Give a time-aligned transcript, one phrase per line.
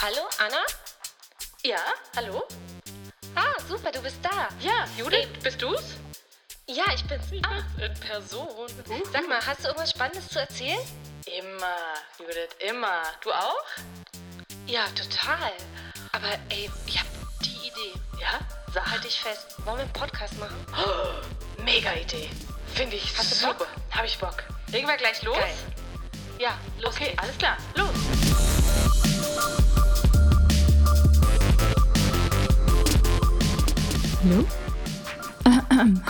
[0.00, 0.62] Hallo, Anna?
[1.64, 1.78] Ja,
[2.16, 2.42] hallo?
[3.34, 4.48] Ah, super, du bist da.
[4.60, 5.82] Ja, Judith, bist du's?
[6.66, 7.24] Ja, ich bin's.
[7.46, 8.48] Ah, In Person.
[9.12, 10.78] sag mal, hast du irgendwas Spannendes zu erzählen?
[11.26, 11.76] Immer,
[12.18, 13.02] Judith, immer.
[13.22, 13.64] Du auch?
[14.66, 15.52] Ja, total.
[16.12, 17.06] Aber ey, ich hab
[17.42, 17.92] die Idee.
[18.20, 18.38] Ja?
[18.72, 18.90] Sag.
[18.90, 19.46] Halt dich fest.
[19.64, 20.66] Wollen wir einen Podcast machen?
[21.64, 22.30] Mega Idee.
[22.74, 23.54] Finde ich Hast du super.
[23.54, 23.68] Bock?
[23.90, 24.44] Hab ich Bock.
[24.68, 25.36] Legen wir gleich los?
[25.36, 25.54] Geil.
[26.38, 27.18] Ja, los Okay, geht's.
[27.22, 27.56] alles klar.
[27.76, 27.88] Los.
[34.24, 34.44] Hallo?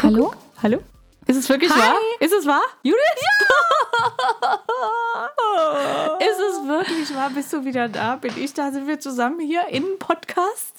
[0.03, 0.33] Hallo?
[0.63, 0.79] Hallo?
[1.27, 1.79] Ist es wirklich Hi.
[1.79, 1.95] wahr?
[2.21, 2.63] Ist es wahr?
[2.83, 2.99] Judith?
[3.21, 3.39] Ja!
[6.19, 7.31] Ist es wirklich wahr?
[7.31, 8.17] Bist du wieder da?
[8.17, 8.71] Bin ich da?
[8.73, 10.75] Sind wir zusammen hier in einem Podcast?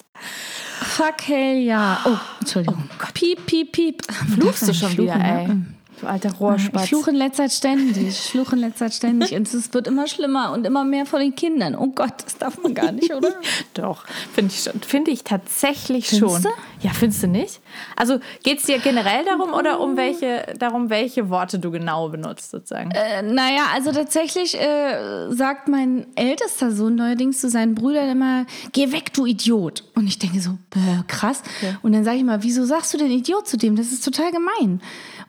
[0.82, 2.00] Fuck hell ja.
[2.04, 2.88] Oh, Entschuldigung.
[3.14, 4.02] piep, piep, piep.
[4.34, 5.48] Fluchst du schon wieder, Fluchen, ey?
[5.48, 5.66] ne?
[6.00, 6.88] Du alter Ich Rohrspatz.
[6.88, 8.08] fluche in letzter Zeit ständig.
[8.08, 9.34] Ich fluche in letzter Zeit ständig.
[9.34, 11.74] Und es wird immer schlimmer und immer mehr vor den Kindern.
[11.74, 13.28] Oh Gott, das darf man gar nicht, oder?
[13.74, 14.80] Doch, finde ich schon.
[14.80, 16.42] Finde ich tatsächlich Findest schon.
[16.42, 16.48] du?
[16.80, 17.60] Ja, findest du nicht?
[17.96, 22.50] Also geht es dir generell darum oder um welche, darum, welche Worte du genau benutzt,
[22.50, 22.90] sozusagen?
[22.92, 28.90] Äh, naja, also tatsächlich äh, sagt mein ältester Sohn neuerdings zu seinen Brüdern immer, geh
[28.92, 29.84] weg, du Idiot.
[29.94, 31.42] Und ich denke so, äh, krass.
[31.82, 33.76] Und dann sage ich mal, wieso sagst du denn Idiot zu dem?
[33.76, 34.80] Das ist total gemein.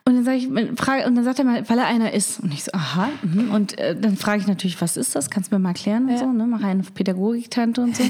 [0.04, 0.48] Und dann sage ich,
[0.80, 2.40] frage, und dann sagt er mal, weil er einer ist.
[2.40, 3.10] Und ich so, aha.
[3.22, 3.52] mhm.
[3.52, 5.30] Und äh, dann frage ich natürlich, was ist das?
[5.30, 6.48] Kannst du mir mal erklären und so, ne?
[6.48, 8.04] Mache eine Pädagogik-Tante und so.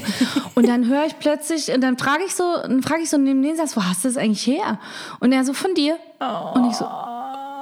[0.54, 3.42] und dann höre ich plötzlich, und dann frage ich so, dann frage ich so neben
[3.42, 4.78] den Satz, wo hast du das eigentlich her?
[5.20, 5.98] Und er so, von dir.
[6.54, 6.86] Und ich so,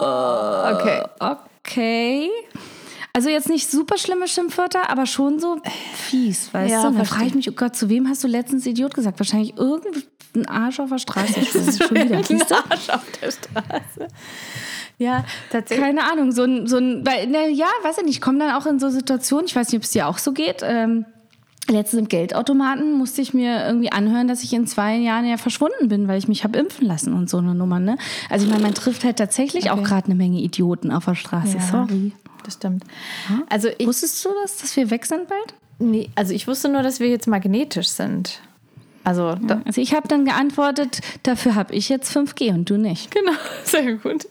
[0.02, 1.02] Okay.
[1.18, 2.30] Okay.
[3.12, 5.58] Also jetzt nicht super schlimme Schimpfwörter, aber schon so
[5.94, 6.88] fies, weißt Ja, du?
[6.88, 9.18] Und dann frage ich mich, oh Gott, zu wem hast du letztens Idiot gesagt?
[9.18, 9.58] Wahrscheinlich
[10.34, 11.44] irgendein Arsch auf der Straße.
[11.44, 12.20] schon, schon wieder.
[12.28, 12.54] Du?
[12.70, 14.08] Arsch auf der Straße.
[14.98, 15.84] Ja, tatsächlich.
[15.86, 18.50] Keine Ahnung, so ein, so ein weil, na, ja, weiß ich nicht, ich komme dann
[18.54, 20.58] auch in so Situationen, ich weiß nicht, ob es dir auch so geht.
[20.62, 21.06] Ähm,
[21.68, 25.88] letztens im Geldautomaten musste ich mir irgendwie anhören, dass ich in zwei Jahren ja verschwunden
[25.88, 27.96] bin, weil ich mich habe impfen lassen und so eine Nummer, ne?
[28.28, 31.56] Also ich meine, man trifft halt tatsächlich auch gerade eine Menge Idioten auf der Straße,
[31.58, 31.62] Ja.
[31.62, 32.12] sorry.
[32.44, 32.84] Das stimmt.
[33.48, 35.54] Also ich, Wusstest du das, dass wir weg sind bald?
[35.78, 38.40] nee, also ich wusste nur, dass wir jetzt magnetisch sind.
[39.10, 43.10] Also, da, Also ich habe dann geantwortet, dafür habe ich jetzt 5G und du nicht.
[43.10, 43.32] genau,
[43.64, 44.28] sehr gut.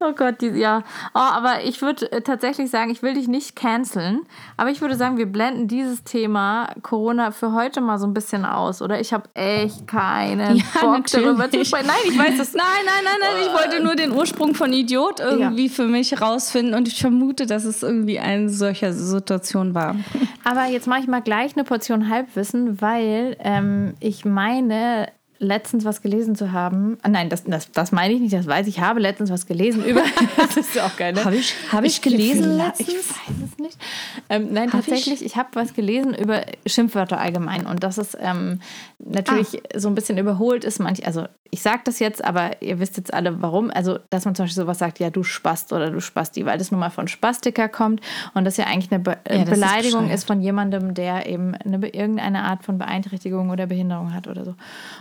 [0.00, 0.82] Oh Gott, die, ja.
[1.14, 4.20] Oh, aber ich würde äh, tatsächlich sagen, ich will dich nicht canceln,
[4.58, 8.44] aber ich würde sagen, wir blenden dieses Thema Corona für heute mal so ein bisschen
[8.44, 9.00] aus, oder?
[9.00, 11.68] Ich habe echt keinen Ja, Bock darüber zu natürlich.
[11.68, 11.86] sprechen.
[11.86, 15.20] Nein, ich weiß es Nein, nein, nein, nein, ich wollte nur den Ursprung von Idiot
[15.20, 19.96] irgendwie für mich rausfinden und ich vermute, dass es irgendwie eine solcher Situation war.
[20.44, 23.69] Aber jetzt mache ich mal gleich eine Portion Halbwissen, weil ähm,
[24.00, 26.98] ich meine, letztens was gelesen zu haben.
[27.02, 28.76] Ah, nein, das, das, das meine ich nicht, das weiß ich.
[28.76, 30.02] Ich habe letztens was gelesen über.
[30.36, 31.14] das ist auch geil.
[31.14, 31.24] Ne?
[31.24, 32.88] Habe ich, hab ich gelesen Vielleicht- letztens?
[32.90, 33.78] Ich weiß es nicht.
[34.28, 38.60] Ähm, nein, Hab tatsächlich, ich, habe was gelesen über Schimpfwörter allgemein und dass es ähm,
[38.98, 39.78] natürlich Ah.
[39.80, 40.78] so ein bisschen überholt ist.
[40.78, 43.70] Manch, also ich sage das jetzt, aber ihr wisst jetzt alle warum.
[43.70, 46.70] Also, dass man zum Beispiel sowas sagt, ja, du Spast oder du Spasti, weil das
[46.70, 48.00] nun mal von Spastiker kommt
[48.34, 50.14] und das ja eigentlich eine Be Ja, das ist Beleidigung bescheuert.
[50.14, 54.54] ist von jemandem, der eben eine, irgendeine Art von Beeinträchtigung oder Behinderung hat oder so.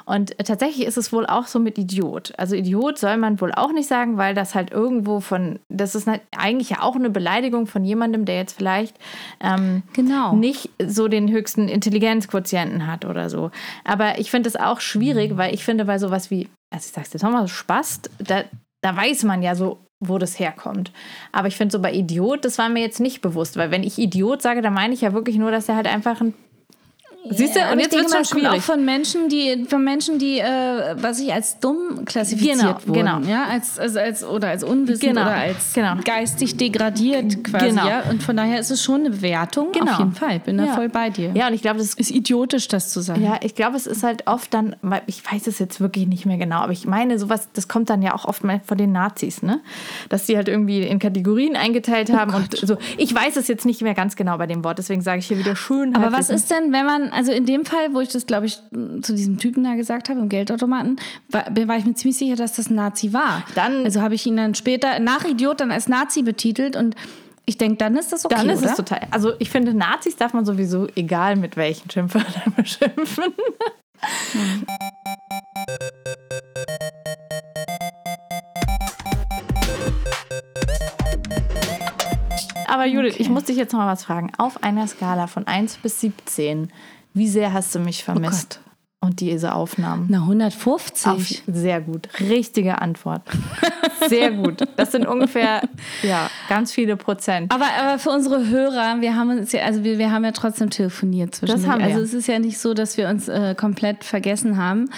[0.05, 2.33] Und äh, tatsächlich ist es wohl auch so mit Idiot.
[2.37, 6.07] Also Idiot soll man wohl auch nicht sagen, weil das halt irgendwo von, das ist
[6.07, 8.95] halt eigentlich ja auch eine Beleidigung von jemandem, der jetzt vielleicht
[9.41, 10.33] ähm, Genau.
[10.35, 13.51] nicht so den höchsten Intelligenzquotienten hat oder so.
[13.83, 17.13] Aber ich finde es auch schwierig, weil ich finde, bei sowas wie, also ich sag's
[17.13, 18.43] jetzt nochmal, Spast, da,
[18.81, 20.91] da weiß man ja so, wo das herkommt.
[21.31, 23.97] Aber ich finde so bei Idiot, das war mir jetzt nicht bewusst, weil wenn ich
[23.99, 26.33] Idiot sage, dann meine ich ja wirklich nur, dass er halt einfach ein
[27.31, 28.63] Siehst du, und jetzt wird mal, schon es kommt auch schwierig.
[28.63, 33.19] von Menschen, die von Menschen, die äh, was ich als dumm klassifiziert Genau, wurden, genau.
[33.31, 35.95] ja, als, also als oder als unwissend Genau, oder als genau.
[36.03, 37.87] geistig degradiert quasi, Genau.
[37.87, 38.03] ja.
[38.09, 39.71] Und von daher ist es schon eine Bewertung.
[39.73, 39.91] Genau.
[39.91, 40.73] Auf jeden Fall, bin da Ja.
[40.73, 41.31] voll bei dir.
[41.35, 43.21] Ja, und ich glaube, das ist idiotisch, das zu sagen.
[43.23, 44.75] Ja, ich glaube, es ist halt oft dann,
[45.05, 48.01] ich weiß es jetzt wirklich nicht mehr genau, aber ich meine, sowas, das kommt dann
[48.01, 49.59] ja auch oft mal von den Nazis, ne?
[50.07, 52.77] Dass die halt irgendwie in Kategorien eingeteilt haben und so.
[52.97, 55.37] Ich weiß es jetzt nicht mehr ganz genau bei dem Wort, deswegen sage ich hier
[55.37, 55.95] wieder schön.
[55.95, 58.59] Aber was ist denn, wenn man, also in dem Fall, wo ich das, glaube ich,
[59.01, 60.97] zu diesem Typen da gesagt habe, im Geldautomaten,
[61.29, 63.43] war, war ich mir ziemlich sicher, dass das ein Nazi war.
[63.55, 66.95] Dann- also habe ich ihn dann später nach Idiot dann als Nazi betitelt und
[67.45, 68.71] ich denke, dann ist das okay, Dann ist oder?
[68.71, 69.07] es total.
[69.09, 73.33] Also ich finde, Nazis darf man sowieso, egal mit welchen Schimpfwörtern beschimpfen.
[82.67, 84.31] Aber Judith, ich muss dich jetzt noch mal was fragen.
[84.37, 86.71] Auf einer Skala von 1 bis 17,
[87.13, 88.61] wie sehr hast du mich vermisst?
[89.01, 90.07] und diese Aufnahmen?
[90.09, 91.07] Na, 150.
[91.07, 92.09] Auf, sehr gut.
[92.19, 93.21] Richtige Antwort.
[94.07, 94.65] Sehr gut.
[94.77, 95.61] Das sind ungefähr
[96.03, 97.53] ja, ganz viele Prozent.
[97.53, 100.69] Aber, aber für unsere Hörer, wir haben uns ja, also wir, wir haben ja trotzdem
[100.69, 101.65] telefoniert zwischendurch.
[101.65, 101.87] Das haben wir.
[101.87, 104.89] Also es ist ja nicht so, dass wir uns äh, komplett vergessen haben.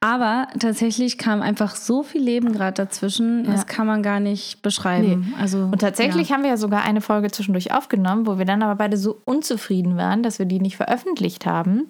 [0.00, 3.52] Aber tatsächlich kam einfach so viel Leben gerade dazwischen, Ja.
[3.52, 5.34] das kann man gar nicht beschreiben.
[5.40, 6.34] Also, Und tatsächlich ja.
[6.36, 9.96] haben wir ja sogar eine Folge zwischendurch aufgenommen, wo wir dann aber beide so unzufrieden
[9.96, 11.84] waren, dass wir die nicht veröffentlicht haben,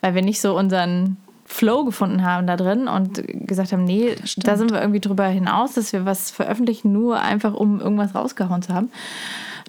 [0.00, 4.56] weil wir nicht so unseren Flow gefunden haben da drin und gesagt haben, nee, da
[4.56, 8.72] sind wir irgendwie drüber hinaus, dass wir was veröffentlichen, nur einfach um irgendwas rausgehauen zu
[8.72, 8.90] haben.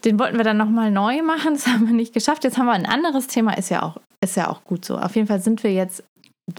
[0.06, 2.44] Den wollten wir dann nochmal neu machen, das haben wir nicht geschafft.
[2.44, 4.98] Jetzt haben wir ein anderes Thema, ist ja auch, ist ja auch gut so.
[4.98, 6.04] Auf jeden Fall sind wir jetzt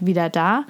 [0.01, 0.65] wieder da.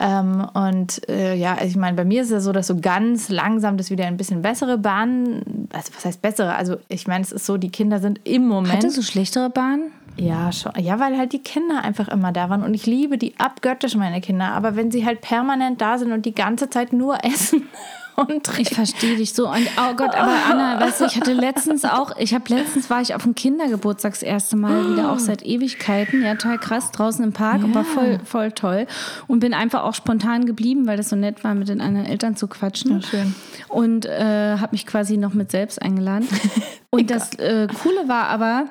[0.00, 2.76] Ähm, und äh, ja, also ich meine, bei mir ist es ja so, dass so
[2.80, 6.54] ganz langsam das wieder ein bisschen bessere Bahnen, also was heißt bessere?
[6.56, 8.74] Also ich meine, es ist so, die Kinder sind im Moment.
[8.74, 9.92] Hattest du schlechtere Bahnen?
[10.16, 10.72] Ja, schon.
[10.78, 12.62] Ja, weil halt die Kinder einfach immer da waren.
[12.62, 14.52] Und ich liebe die abgöttisch, meine Kinder.
[14.52, 17.68] Aber wenn sie halt permanent da sind und die ganze Zeit nur essen
[18.16, 18.62] und trinken.
[18.62, 19.48] Ich verstehe dich so.
[19.48, 23.00] Und oh Gott, aber Anna, weißt du, ich hatte letztens auch, ich habe letztens war
[23.00, 27.24] ich auf dem Kindergeburtstag das erste Mal wieder auch seit Ewigkeiten, ja, total krass, draußen
[27.24, 27.68] im Park, Ja.
[27.68, 28.86] aber voll, voll toll.
[29.26, 32.36] Und bin einfach auch spontan geblieben, weil das so nett war, mit den anderen Eltern
[32.36, 33.00] zu quatschen.
[33.00, 33.34] Ja, schön.
[33.68, 36.28] Und äh, habe mich quasi noch mit selbst eingeladen.
[36.90, 38.66] Und das äh, Coole war aber,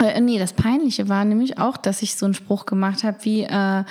[0.00, 3.42] äh, nee, das Peinliche war nämlich auch, dass ich so einen Spruch gemacht habe wie,
[3.42, 3.84] äh,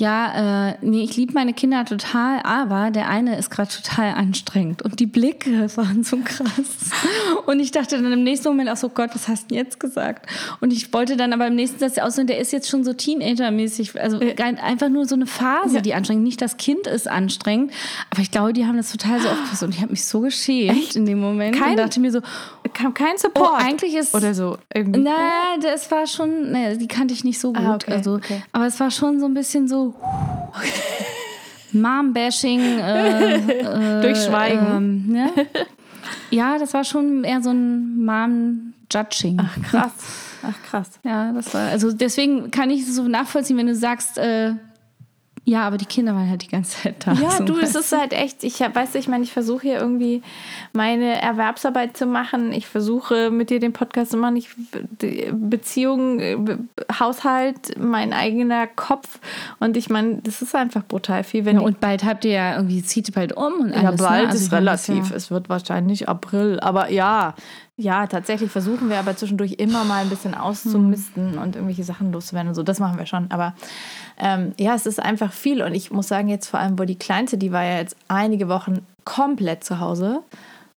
[0.00, 4.80] ja, äh, nee, ich liebe meine Kinder total, aber der eine ist gerade total anstrengend.
[4.80, 6.48] Und die Blicke waren so krass.
[7.46, 9.78] Und ich dachte dann im nächsten Moment auch so, Gott, was hast du denn jetzt
[9.78, 10.26] gesagt?
[10.60, 14.00] Und ich wollte dann aber im nächsten Satz aussehen, der ist jetzt schon so Teenager-mäßig.
[14.00, 16.24] Also gar- einfach nur so eine Phase, die anstrengend.
[16.24, 17.72] Nicht das Kind ist anstrengend,
[18.10, 19.62] aber ich glaube, die haben das total so oft gesagt.
[19.64, 22.20] Und ich habe mich so geschämt in dem Moment Kein- und dachte mir so,
[22.74, 23.50] Kam kein Support.
[23.52, 24.56] Oh, eigentlich ist- Oder so.
[24.74, 25.00] Irgendwie.
[25.00, 27.62] na, das war schon, ne, die kannte ich nicht so gut.
[27.64, 28.42] Ah, okay, also, okay.
[28.52, 29.94] Aber es war schon so ein bisschen so
[31.72, 32.60] Mom-Bashing.
[32.78, 33.34] Äh,
[33.98, 34.66] äh, Durch Schweigen.
[34.70, 35.30] Ähm, ne?
[36.30, 39.38] Ja, das war schon eher so ein Mom-Judging.
[39.70, 39.92] Krass.
[40.42, 40.90] Ach, krass.
[41.04, 44.54] Ja, das war, also deswegen kann ich es so nachvollziehen, wenn du sagst, äh,
[45.44, 47.12] ja, aber die Kinder waren halt die ganze Zeit da.
[47.14, 50.22] Ja, so, du, es ist halt echt, ich du, ich meine, ich versuche hier irgendwie
[50.72, 52.52] meine Erwerbsarbeit zu machen.
[52.52, 54.36] Ich versuche mit dir den Podcast zu machen.
[54.36, 54.50] Ich
[55.32, 56.36] Beziehung, äh,
[56.98, 59.18] Haushalt, mein eigener Kopf.
[59.58, 61.46] Und ich meine, das ist einfach brutal viel.
[61.46, 63.82] Ja, und bald habt ihr ja irgendwie, zieht ihr bald um und alles.
[63.82, 64.28] ja, bald ne?
[64.28, 65.10] Also ist relativ.
[65.10, 66.60] Ja, Es wird wahrscheinlich April.
[66.60, 67.34] Aber ja,
[67.80, 72.48] ja, tatsächlich versuchen wir aber zwischendurch immer mal ein bisschen auszumisten und irgendwelche Sachen loszuwerden
[72.48, 72.62] und so.
[72.62, 73.30] Das machen wir schon.
[73.30, 73.54] Aber
[74.18, 75.62] ähm, ja, es ist einfach viel.
[75.62, 78.48] Und ich muss sagen, jetzt vor allem, wo die Kleinste, die war ja jetzt einige
[78.48, 80.22] Wochen komplett zu Hause.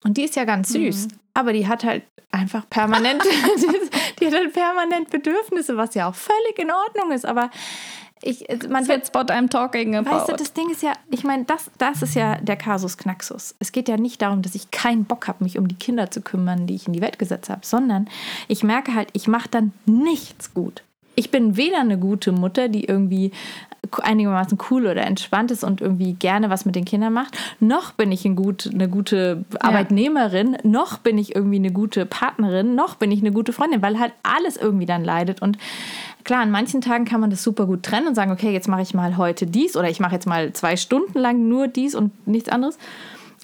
[0.03, 1.07] Und die ist ja ganz süß.
[1.33, 3.23] Aber die hat halt einfach permanent,
[4.19, 7.25] die hat halt permanent Bedürfnisse, was ja auch völlig in Ordnung ist.
[7.25, 7.49] Aber
[8.21, 10.11] ich, man wird That's what I'm talking about.
[10.11, 13.55] Weißt du, das Ding ist ja, ich meine, das, das ist ja der Kasus Knaxus.
[13.59, 16.21] Es geht ja nicht darum, dass ich keinen Bock habe, mich um die Kinder zu
[16.21, 18.07] kümmern, die ich in die Welt gesetzt habe, sondern
[18.47, 20.83] ich merke halt, ich mache dann nichts gut.
[21.15, 23.31] Ich bin weder eine gute Mutter, die irgendwie
[24.01, 28.11] einigermaßen cool oder entspannt ist und irgendwie gerne was mit den Kindern macht, noch bin
[28.11, 33.11] ich ein gut, eine gute Arbeitnehmerin, noch bin ich irgendwie eine gute Partnerin, noch bin
[33.11, 35.41] ich eine gute Freundin, weil halt alles irgendwie dann leidet.
[35.41, 35.57] Und
[36.23, 38.81] klar, an manchen Tagen kann man das super gut trennen und sagen, okay, jetzt mache
[38.81, 42.27] ich mal heute dies oder ich mache jetzt mal zwei Stunden lang nur dies und
[42.27, 42.77] nichts anderes.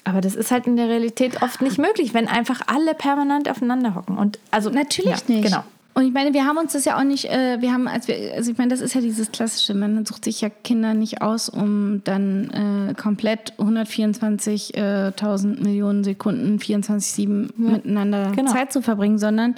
[0.04, 3.94] Aber das ist halt in der Realität oft nicht möglich, wenn einfach alle permanent aufeinander
[3.94, 4.16] hocken.
[4.16, 5.44] Und also Natürlich ja, nicht.
[5.44, 5.64] Genau.
[5.98, 8.32] Und ich meine, wir haben uns das ja auch nicht, äh, wir haben, als wir,
[8.34, 11.48] also ich meine, das ist ja dieses klassische, man sucht sich ja Kinder nicht aus,
[11.48, 18.52] um dann äh, komplett 124.000 Millionen Sekunden 24-7 miteinander genau.
[18.52, 19.56] Zeit zu verbringen, sondern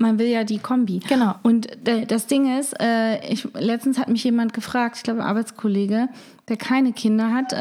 [0.00, 1.00] man will ja die Kombi.
[1.08, 1.34] Genau.
[1.42, 5.26] Und äh, das Ding ist, äh, ich, letztens hat mich jemand gefragt, ich glaube ein
[5.26, 6.08] Arbeitskollege,
[6.48, 7.56] der keine Kinder hat, äh,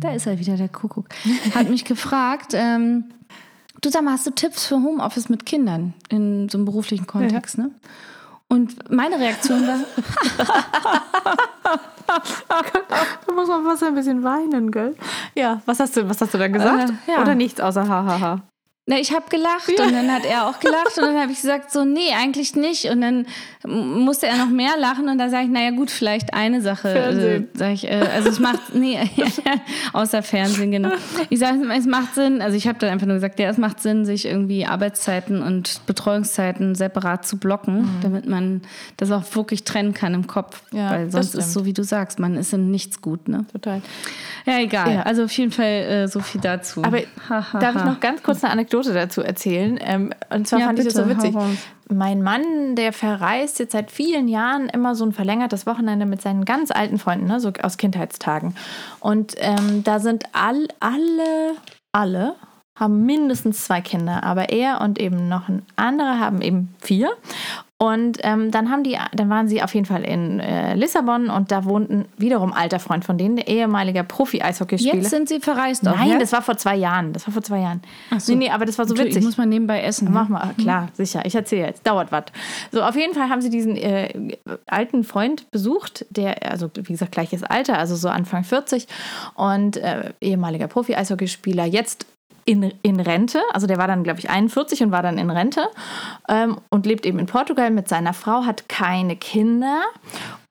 [0.00, 1.08] da ist er wieder, der Kuckuck,
[1.54, 3.04] hat mich gefragt, ähm,
[3.80, 7.58] du sag mal, hast du Tipps für Homeoffice mit Kindern in so einem beruflichen Kontext,
[7.58, 7.70] ne?
[8.50, 9.78] Und meine Reaktion war,
[13.26, 14.96] Da muss man fast ein bisschen weinen, gell?
[15.34, 16.90] Ja, was hast du, was hast du dann gesagt?
[17.06, 17.20] Äh, ja.
[17.20, 18.42] Oder nichts außer hahaha?
[18.90, 21.70] Na, ich habe gelacht und dann hat er auch gelacht und dann habe ich gesagt,
[21.70, 22.86] so, nee, eigentlich nicht.
[22.86, 23.26] Und dann
[23.66, 26.92] musste er noch mehr lachen und dann sage ich, naja gut, vielleicht eine Sache.
[26.92, 27.44] Fernsehen.
[27.54, 28.98] Äh, sag ich, äh, also es macht, nee,
[29.92, 30.92] außer Fernsehen, genau.
[31.28, 33.82] Ich sage, es macht Sinn, also ich habe dann einfach nur gesagt, ja, es macht
[33.82, 38.62] Sinn, sich irgendwie Arbeitszeiten und Betreuungszeiten separat zu blocken, damit man
[38.96, 40.62] das auch wirklich trennen kann im Kopf.
[40.72, 40.78] Mhm.
[40.78, 43.44] Ja, Weil sonst ist so, wie du sagst, man ist in nichts gut, ne?
[43.52, 43.82] Total.
[44.46, 44.94] Ja, egal.
[44.94, 45.02] Ja.
[45.02, 46.82] Also auf jeden Fall äh, so viel dazu.
[46.82, 47.84] Aber Ha, ha, darf ich ha.
[47.84, 49.78] noch ganz kurz eine Anekdote Anekdote dazu erzählen.
[49.80, 51.36] Ähm, und zwar Ja, fand ich das so bitte, witzig.
[51.90, 56.44] Mein Mann, der verreist jetzt seit vielen Jahren immer so ein verlängertes Wochenende mit seinen
[56.44, 58.54] ganz alten Freunden, ne, so aus Kindheitstagen.
[59.00, 61.54] Und ähm, da sind all, alle,
[61.92, 62.34] alle
[62.78, 67.10] haben mindestens zwei Kinder, aber er und eben noch ein anderer haben eben vier.
[67.80, 71.52] Und ähm, dann haben die, dann waren sie auf jeden Fall in äh, Lissabon und
[71.52, 74.96] da wohnt ein wiederum alter Freund von denen, der ehemaliger Profi-Eishockeyspieler.
[74.96, 76.18] Jetzt sind sie verreist auch, Nein, ja?
[76.18, 77.12] das war vor zwei Jahren.
[77.12, 77.80] Das war vor zwei Jahren.
[78.18, 78.32] so.
[78.32, 79.18] Nee, nee, aber das war so witzig.
[79.18, 80.08] Ich muss mal nebenbei essen.
[80.12, 80.32] Mach ne?
[80.34, 81.24] mal, klar, sicher.
[81.24, 81.86] Ich erzähle jetzt.
[81.86, 82.24] Dauert was.
[82.72, 87.12] So, auf jeden Fall haben sie diesen äh, alten Freund besucht, der, also wie gesagt,
[87.12, 88.88] gleiches Alter, also so Anfang 40
[89.36, 92.06] und äh, ehemaliger Profi-Eishockeyspieler, jetzt
[92.48, 93.40] in, in Rente.
[93.52, 95.68] Also der war dann, glaube ich, 41 und war dann in Rente
[96.28, 99.82] ähm, und lebt eben in Portugal mit seiner Frau, hat keine Kinder.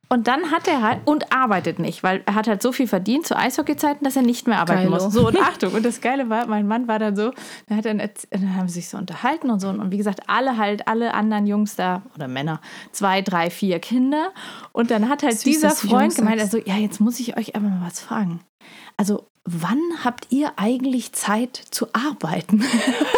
[0.10, 3.28] Und dann hat er halt und arbeitet nicht, weil er hat halt so viel verdient
[3.28, 5.04] zu Eishockeyzeiten, dass er nicht mehr arbeiten Geilo.
[5.04, 5.14] muss.
[5.14, 7.32] So, und Achtung, und das Geile war, mein Mann war dann so,
[7.68, 9.68] dann, erz- dann haben sie sich so unterhalten und so.
[9.68, 12.62] Und wie gesagt, alle halt, alle anderen Jungs da, oder Männer,
[12.94, 14.30] zwei, drei, vier Kinder.
[14.72, 17.68] Und dann hat halt Süß, dieser Freund gemeint, also, ja, jetzt muss ich euch aber
[17.68, 18.40] mal was fragen.
[18.96, 22.64] Also, wann habt ihr eigentlich Zeit zu arbeiten?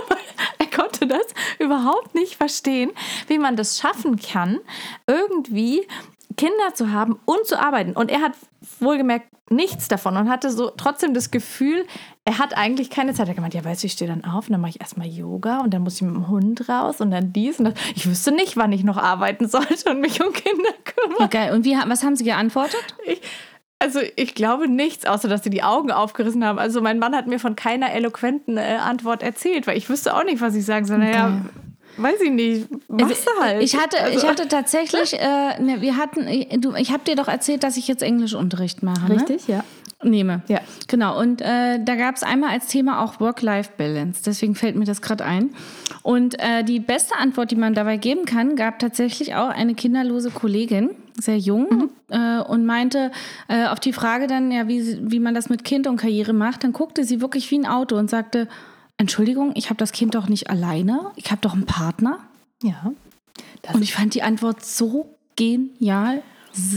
[0.60, 1.26] er konnte das
[1.58, 2.92] überhaupt nicht verstehen,
[3.28, 4.60] wie man das schaffen kann,
[5.08, 5.88] irgendwie
[6.38, 7.94] Kinder zu haben und zu arbeiten.
[7.94, 8.34] Und er hat
[8.80, 11.86] wohlgemerkt nichts davon und hatte so trotzdem das Gefühl,
[12.24, 13.26] er hat eigentlich keine Zeit.
[13.28, 15.08] Er hat gemeint, ja, weißt du, ich stehe dann auf und dann mache ich erstmal
[15.08, 17.74] Yoga und dann muss ich mit dem Hund raus und dann dies und das.
[17.96, 21.18] Ich wüsste nicht, wann ich noch arbeiten sollte und mich um Kinder kümmern.
[21.22, 21.54] Ja, geil.
[21.54, 22.80] Und wie, was haben sie geantwortet?
[23.06, 23.22] Ich,
[23.80, 26.60] also ich glaube nichts, außer dass sie die Augen aufgerissen haben.
[26.60, 30.24] Also mein Mann hat mir von keiner eloquenten äh, Antwort erzählt, weil ich wüsste auch
[30.26, 30.98] nicht, was ich sagen soll.
[30.98, 31.42] Naja,
[31.98, 32.68] weiß ich nicht.
[32.90, 33.64] Machst du halt.
[33.64, 37.16] Ich hatte, Also- ich hatte tatsächlich, äh, ne, wir hatten, äh, du, ich habe dir
[37.16, 39.06] doch erzählt, dass ich jetzt Englischunterricht mache.
[39.08, 39.16] Ne?
[39.16, 39.64] Richtig, ja.
[40.02, 40.44] Nehme.
[40.48, 40.62] Ja.
[40.88, 41.20] Genau.
[41.20, 44.22] Und äh, da gab es einmal als Thema auch Work-Life-Balance.
[44.26, 45.50] Deswegen fällt mir das gerade ein.
[46.04, 50.32] Und äh, die beste Antwort, die man dabei geben kann, gab tatsächlich auch eine kinderlose
[50.32, 53.12] Kollegin, sehr jung, äh, und meinte
[53.50, 56.64] äh, auf die Frage dann, ja, wie, wie man das mit Kind und Karriere macht,
[56.64, 58.48] dann guckte sie wirklich wie ein Auto und sagte,
[58.98, 62.20] Entschuldigung, ich habe das Kind doch nicht alleine, ich habe doch einen Partner.
[62.64, 62.92] Ja.
[63.74, 66.22] Und ich fand die Antwort so genial.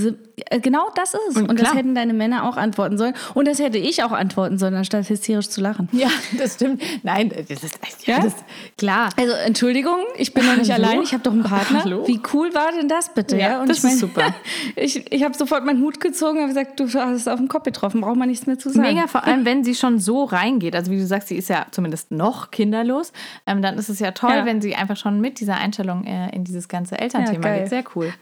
[0.06, 1.36] Äh, Genau das ist es.
[1.36, 3.14] Und Und, das hätten deine Männer auch antworten sollen.
[3.34, 5.88] Und das hätte ich auch antworten sollen, anstatt hysterisch zu lachen.
[5.92, 6.08] ja,
[6.38, 6.82] das stimmt.
[7.02, 8.22] Nein, das ist ja, Ja?
[8.24, 8.34] das,
[8.76, 9.10] klar.
[9.16, 10.86] Also Entschuldigung, ich bin doch nicht Hallo?
[10.88, 11.84] allein, ich habe doch einen Partner.
[11.84, 12.06] Hallo?
[12.06, 13.36] Wie cool war denn das bitte?
[13.38, 14.34] Ja, Und das ich mein, ist super.
[14.76, 17.64] ich ich habe sofort meinen Hut gezogen und gesagt, du hast es auf den Kopf
[17.64, 18.82] getroffen, braucht man nichts mehr zu sagen.
[18.94, 20.74] Mega, vor allem wenn sie schon so reingeht.
[20.74, 23.12] Also wie du sagst, sie ist ja zumindest noch kinderlos.
[23.46, 24.44] Ähm, dann ist es ja toll, Ja.
[24.46, 27.68] wenn sie einfach schon mit dieser Einstellung äh, in dieses ganze Elternthema Ja, geht.
[27.68, 28.12] Sehr cool.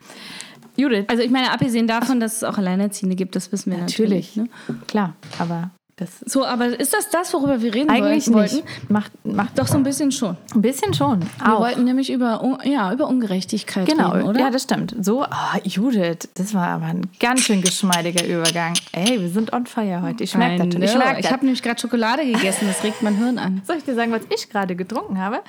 [0.80, 4.36] Judith, Also ich meine, abgesehen davon, dass es auch Alleinerziehende gibt, das wissen wir natürlich.
[4.36, 4.36] natürlich,
[4.68, 4.76] ne?
[4.86, 8.54] klar, aber das So, aber ist das das, worüber wir reden eigentlich wollten?
[8.56, 8.90] nicht.
[8.90, 10.34] Macht, macht Doch so ein bisschen schon.
[10.54, 11.20] ein bisschen schon.
[11.44, 11.60] Wir Auch.
[11.60, 14.40] wollten nämlich über, ja, über Ungerechtigkeit Genau, reden, oder?
[14.40, 14.94] ja, das stimmt.
[14.98, 18.72] So, ah, Judith, das war aber ein ganz schön geschmeidiger Übergang.
[18.92, 20.24] Ey, wir sind on fire heute.
[20.24, 21.02] Ich merke das schon.
[21.02, 23.60] Ich, Ich, habe nämlich gerade Schokolade gegessen, das regt mein Hirn an.
[23.66, 25.40] Soll ich dir sagen, was ich gerade getrunken habe?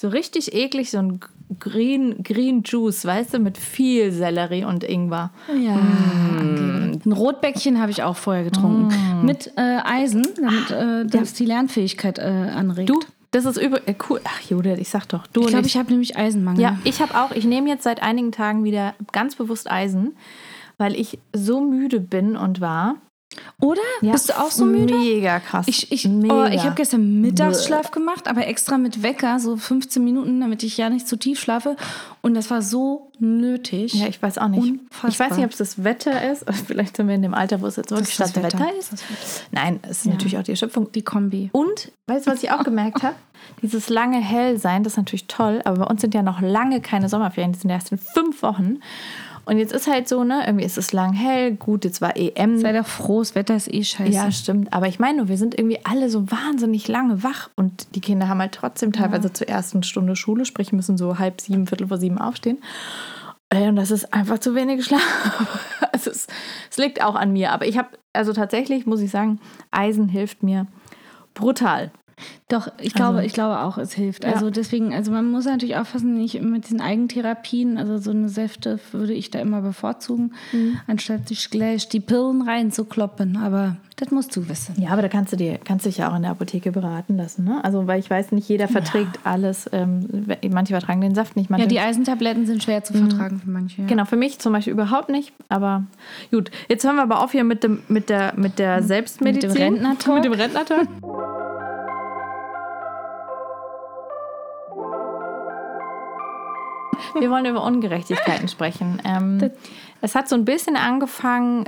[0.00, 1.20] So richtig eklig, so ein
[1.58, 5.30] Green, Green Juice, weißt du, mit viel Sellerie und Ingwer.
[5.54, 5.74] Ja.
[5.74, 8.94] Ein Rotbäckchen habe ich auch vorher getrunken.
[9.26, 12.88] Mit äh, Eisen, damit äh, das die Lernfähigkeit äh, anregt.
[12.88, 12.98] Du,
[13.30, 14.22] das ist übel, äh, cool.
[14.24, 16.62] Ach, Judith, ich sag doch, du ich glaube, ich habe nämlich Eisenmangel.
[16.62, 20.16] Ja, ich habe auch, ich nehme jetzt seit einigen Tagen wieder ganz bewusst Eisen,
[20.78, 22.96] weil ich so müde bin und war.
[23.60, 23.80] Oder?
[24.00, 24.94] Ja, Bist du auch so müde?
[24.94, 25.66] Mega krass.
[25.68, 26.34] Ich, ich, Mega.
[26.34, 30.76] oh, ich habe gestern Mittagsschlaf gemacht, aber extra mit Wecker, so 15 Minuten, damit ich
[30.76, 31.76] ja nicht zu tief schlafe.
[32.22, 33.94] Und das war so nötig.
[33.94, 34.62] Ja, ich weiß auch nicht.
[34.62, 35.10] Unfassbar.
[35.10, 36.44] Ich weiß nicht, ob es das Wetter ist.
[36.66, 38.76] Vielleicht sind wir in dem Alter, wo es jetzt wirklich das statt Wetter, Wetter.
[38.78, 38.94] ist.
[39.52, 40.90] Nein, es ist natürlich auch die Erschöpfung.
[40.90, 41.50] die Kombi.
[41.52, 43.14] Und, weißt du, was ich auch gemerkt habe?
[43.62, 47.08] Dieses lange Hellsein, das ist natürlich toll, aber bei uns sind ja noch lange keine
[47.08, 48.80] Sommerferien, die sind erst in fünf Wochen.
[49.50, 52.60] Und jetzt ist halt so, ne, irgendwie ist es lang hell, gut, jetzt war EM.
[52.60, 54.12] Sei doch froh, das Wetter ist eh scheiße.
[54.12, 54.72] Ja, stimmt.
[54.72, 58.28] Aber ich meine nur, wir sind irgendwie alle so wahnsinnig lange wach und die Kinder
[58.28, 61.98] haben halt trotzdem teilweise zur ersten Stunde Schule, sprich müssen so halb sieben, viertel vor
[61.98, 62.58] sieben aufstehen.
[63.52, 65.80] Und das ist einfach zu wenig Schlaf.
[65.90, 66.28] Also es,
[66.70, 67.50] es liegt auch an mir.
[67.50, 69.40] Aber ich habe, also tatsächlich muss ich sagen,
[69.72, 70.68] Eisen hilft mir
[71.34, 71.90] brutal.
[72.48, 74.24] Doch, ich glaube, Also- ich glaube auch, es hilft.
[74.24, 74.32] Ja.
[74.32, 78.78] Also deswegen, also man muss natürlich aufpassen, nicht mit diesen Eigentherapien, also so eine Säfte
[78.92, 80.80] würde ich da immer bevorzugen, Mhm.
[80.86, 83.36] anstatt sich gleich die Pillen reinzukloppen.
[83.36, 84.74] Aber das musst du wissen.
[84.80, 87.44] Ja, aber da kannst du dir, kannst dich ja auch in der Apotheke beraten lassen.
[87.44, 87.62] Ne?
[87.62, 89.68] Also, weil ich weiß, nicht jeder verträgt alles.
[89.72, 91.50] Ähm, manche vertragen den Saft nicht.
[91.50, 93.82] Manche Ja, die Eisentabletten sind schwer zu vertragen für manche.
[93.82, 93.86] Ja.
[93.88, 95.32] Genau, für mich zum Beispiel überhaupt nicht.
[95.48, 95.84] Aber
[96.30, 99.50] gut, jetzt hören wir aber auf hier mit, dem, mit, der, mit der Selbstmedizin.
[99.50, 100.14] Rentner-Talk.
[100.16, 100.88] Mit dem Rentner-Talk.
[107.18, 109.00] Wir wollen über Ungerechtigkeiten sprechen.
[109.04, 109.50] Ähm,
[110.00, 111.64] es hat so ein bisschen angefangen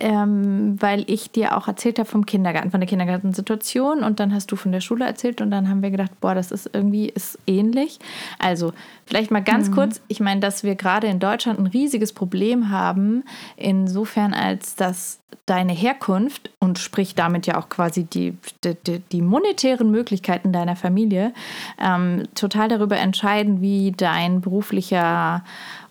[0.00, 4.50] ähm, weil ich dir auch erzählt habe vom Kindergarten, von der Kindergartensituation und dann hast
[4.52, 7.38] du von der Schule erzählt und dann haben wir gedacht, boah, das ist irgendwie ist
[7.46, 7.98] ähnlich.
[8.38, 8.72] Also
[9.06, 9.74] vielleicht mal ganz mhm.
[9.74, 13.24] kurz, ich meine, dass wir gerade in Deutschland ein riesiges Problem haben,
[13.56, 19.90] insofern als dass deine Herkunft und sprich damit ja auch quasi die, die, die monetären
[19.92, 21.32] Möglichkeiten deiner Familie
[21.80, 25.44] ähm, total darüber entscheiden, wie dein beruflicher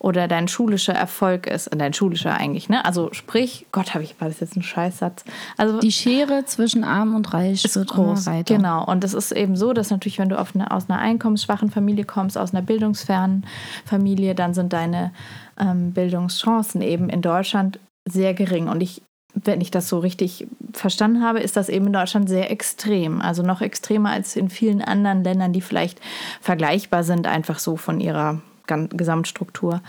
[0.06, 1.68] oder dein schulischer Erfolg ist.
[1.76, 2.86] Dein schulischer eigentlich, ne?
[2.86, 5.26] Also sprich, Gott, habe ich, war das jetzt ein Scheißsatz?
[5.58, 8.28] Also die Schere zwischen Arm und Reich ist wird groß.
[8.28, 8.56] weiter.
[8.56, 8.86] Genau.
[8.86, 12.38] Und es ist eben so, dass natürlich, wenn du eine, aus einer einkommensschwachen Familie kommst,
[12.38, 13.48] aus einer bildungsfernen
[13.84, 15.12] Familie, dann sind deine
[15.60, 18.68] ähm, Bildungschancen eben in Deutschland sehr gering.
[18.68, 19.02] Und ich
[19.34, 23.22] wenn ich das so richtig verstanden habe, ist das eben in Deutschland sehr extrem.
[23.22, 26.00] Also noch extremer als in vielen anderen Ländern, die vielleicht
[26.40, 29.82] vergleichbar sind, einfach so von ihrer Gesamtstruktur.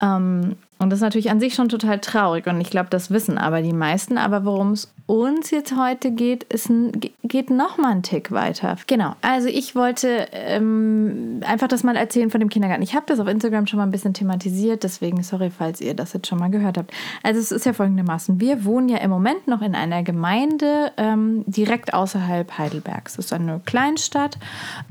[0.00, 3.36] Ähm, und das ist natürlich an sich schon total traurig und ich glaube, das wissen
[3.36, 4.16] aber die meisten.
[4.16, 8.76] Aber worum es uns jetzt heute geht, ist ein, geht noch mal einen Tick weiter.
[8.86, 9.14] Genau.
[9.20, 12.82] Also ich wollte ähm, einfach das mal erzählen von dem Kindergarten.
[12.82, 16.14] Ich habe das auf Instagram schon mal ein bisschen thematisiert, deswegen sorry, falls ihr das
[16.14, 16.92] jetzt schon mal gehört habt.
[17.22, 21.44] Also es ist ja folgendermaßen: Wir wohnen ja im Moment noch in einer Gemeinde ähm,
[21.46, 23.16] direkt außerhalb Heidelbergs.
[23.16, 24.38] Das ist eine Kleinstadt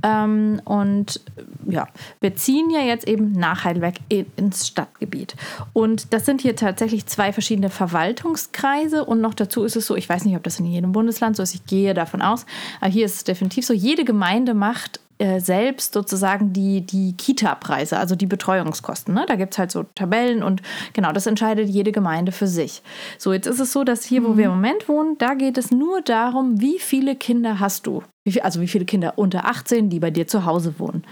[0.03, 1.19] ähm, und
[1.67, 1.87] ja,
[2.19, 5.35] wir ziehen ja jetzt eben nach Heidelberg in, ins Stadtgebiet.
[6.11, 9.05] Das sind hier tatsächlich zwei verschiedene Verwaltungskreise.
[9.05, 11.43] Und noch dazu ist es so, ich weiß nicht, ob das in jedem Bundesland so
[11.43, 12.45] ist, ich gehe davon aus,
[12.81, 17.97] aber hier ist es definitiv so, jede Gemeinde macht äh, selbst sozusagen die, die Kita-Preise,
[17.97, 19.13] also die Betreuungskosten.
[19.13, 19.25] Ne?
[19.27, 20.61] Da gibt es halt so Tabellen und
[20.93, 22.81] genau, das entscheidet jede Gemeinde für sich.
[23.17, 24.57] So, jetzt ist es so, dass hier, wo wir im mhm.
[24.57, 28.01] Moment wohnen, da geht es nur darum, wie viele Kinder hast du?
[28.23, 31.03] Wie viel, also wie viele Kinder unter 18, die bei dir zu Hause wohnen.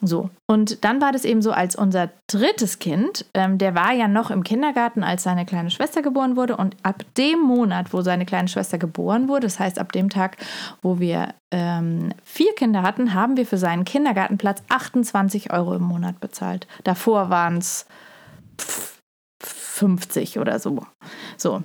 [0.00, 0.30] So.
[0.46, 4.30] Und dann war das eben so, als unser drittes Kind, ähm, der war ja noch
[4.30, 6.56] im Kindergarten, als seine kleine Schwester geboren wurde.
[6.56, 10.36] Und ab dem Monat, wo seine kleine Schwester geboren wurde, das heißt ab dem Tag,
[10.82, 16.20] wo wir ähm, vier Kinder hatten, haben wir für seinen Kindergartenplatz 28 Euro im Monat
[16.20, 16.68] bezahlt.
[16.84, 17.86] Davor waren es
[19.40, 20.86] 50 oder so.
[21.36, 21.62] So.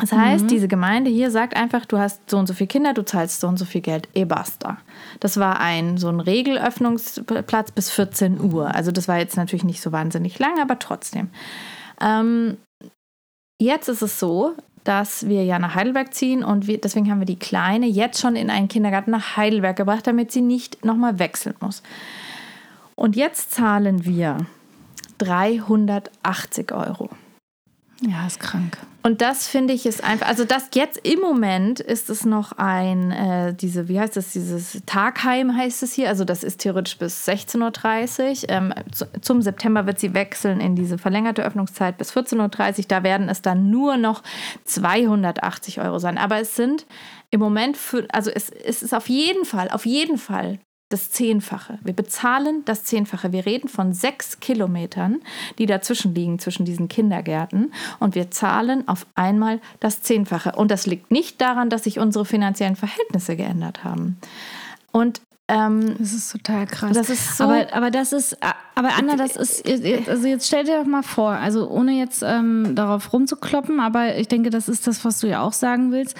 [0.00, 0.48] Das heißt, mhm.
[0.48, 3.48] diese Gemeinde hier sagt einfach, du hast so und so viele Kinder, du zahlst so
[3.48, 4.78] und so viel Geld, e basta.
[5.20, 8.74] Das war ein so ein Regelöffnungsplatz bis 14 Uhr.
[8.74, 11.30] Also das war jetzt natürlich nicht so wahnsinnig lang, aber trotzdem.
[12.00, 12.56] Ähm,
[13.60, 17.26] jetzt ist es so, dass wir ja nach Heidelberg ziehen und wir, deswegen haben wir
[17.26, 21.54] die Kleine jetzt schon in einen Kindergarten nach Heidelberg gebracht, damit sie nicht nochmal wechseln
[21.60, 21.82] muss.
[22.94, 24.46] Und jetzt zahlen wir
[25.18, 27.10] 380 Euro.
[28.02, 28.78] Ja, ist krank.
[29.02, 33.10] Und das finde ich ist einfach, also das jetzt im Moment ist es noch ein,
[33.10, 37.26] äh, diese, wie heißt das, dieses Tagheim heißt es hier, also das ist theoretisch bis
[37.26, 38.48] 16.30 Uhr.
[38.48, 42.84] Ähm, zu, zum September wird sie wechseln in diese verlängerte Öffnungszeit bis 14.30 Uhr.
[42.88, 44.22] Da werden es dann nur noch
[44.64, 46.16] 280 Euro sein.
[46.18, 46.86] Aber es sind
[47.30, 50.58] im Moment, für, also es, es ist auf jeden Fall, auf jeden Fall
[50.90, 51.78] das Zehnfache.
[51.82, 53.32] Wir bezahlen das Zehnfache.
[53.32, 55.20] Wir reden von sechs Kilometern,
[55.58, 57.72] die dazwischen liegen, zwischen diesen Kindergärten.
[58.00, 60.52] Und wir zahlen auf einmal das Zehnfache.
[60.56, 64.18] Und das liegt nicht daran, dass sich unsere finanziellen Verhältnisse geändert haben.
[64.90, 66.92] Und ähm, das ist total krass.
[66.92, 68.36] Das ist so aber, aber das ist,
[68.74, 69.64] aber Anna, das ist,
[70.08, 74.28] also jetzt stell dir doch mal vor, also ohne jetzt ähm, darauf rumzukloppen, aber ich
[74.28, 76.16] denke, das ist das, was du ja auch sagen willst.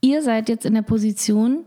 [0.00, 1.64] Ihr seid jetzt in der Position,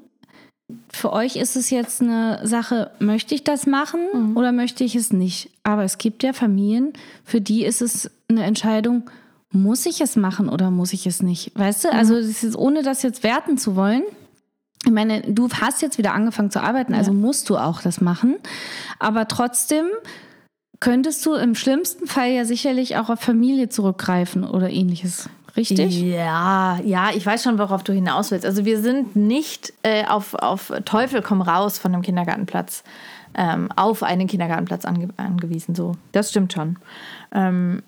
[0.91, 4.37] für euch ist es jetzt eine Sache, möchte ich das machen mhm.
[4.37, 5.49] oder möchte ich es nicht?
[5.63, 9.09] Aber es gibt ja Familien, für die ist es eine Entscheidung,
[9.51, 11.51] muss ich es machen oder muss ich es nicht?
[11.55, 14.03] Weißt du, also das ist, ohne das jetzt werten zu wollen.
[14.85, 17.17] Ich meine, du hast jetzt wieder angefangen zu arbeiten, also ja.
[17.17, 18.37] musst du auch das machen.
[18.99, 19.85] Aber trotzdem
[20.79, 25.29] könntest du im schlimmsten Fall ja sicherlich auch auf Familie zurückgreifen oder ähnliches.
[25.55, 26.01] Richtig?
[26.01, 28.45] Ja, ja, ich weiß schon, worauf du hinaus willst.
[28.45, 32.83] Also wir sind nicht äh, auf, auf Teufel komm raus von dem Kindergartenplatz
[33.35, 35.75] ähm, auf einen Kindergartenplatz ange angewiesen.
[35.75, 36.77] So, das stimmt schon.
[37.31, 37.83] Ähm,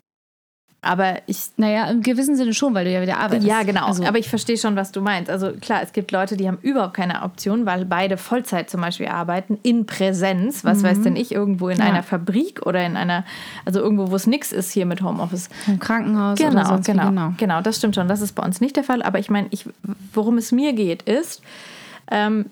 [0.84, 1.38] aber ich.
[1.58, 3.48] Naja, im gewissen Sinne schon, weil du ja wieder arbeitest.
[3.48, 3.86] Ja, genau.
[3.86, 4.04] Also.
[4.04, 5.30] Aber ich verstehe schon, was du meinst.
[5.30, 9.08] Also klar, es gibt Leute, die haben überhaupt keine Option, weil beide Vollzeit zum Beispiel
[9.08, 10.84] arbeiten, in Präsenz, was mhm.
[10.84, 11.86] weiß denn ich, irgendwo in ja.
[11.86, 13.26] einer Fabrik oder in einer,
[13.64, 15.50] also irgendwo, wo es nichts ist hier mit Homeoffice.
[15.68, 17.34] Im Krankenhaus genau, oder sonst genau, genau.
[17.38, 18.08] Genau, das stimmt schon.
[18.08, 19.04] Das ist bei uns nicht der Fall.
[19.04, 19.70] Aber ich meine, ich,
[20.14, 21.44] worum es mir geht, ist,
[22.10, 22.48] ähm,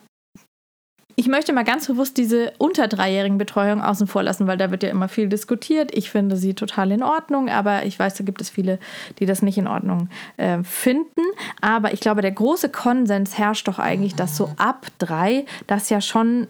[1.20, 4.84] ich möchte mal ganz bewusst diese unter dreijährigen Betreuung außen vor lassen, weil da wird
[4.84, 5.94] ja immer viel diskutiert.
[5.94, 8.80] Ich finde sie total in Ordnung, aber ich weiß, da gibt es viele,
[9.20, 11.20] die das nicht in Ordnung äh, finden.
[11.60, 16.00] Aber ich glaube, der große Konsens herrscht doch eigentlich, dass so ab drei das ja
[16.00, 16.48] schon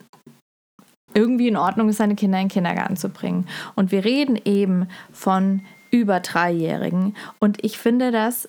[1.15, 3.47] irgendwie in Ordnung ist, seine Kinder in den Kindergarten zu bringen.
[3.73, 7.15] Und wir reden eben von über Dreijährigen.
[7.39, 8.47] Und ich finde das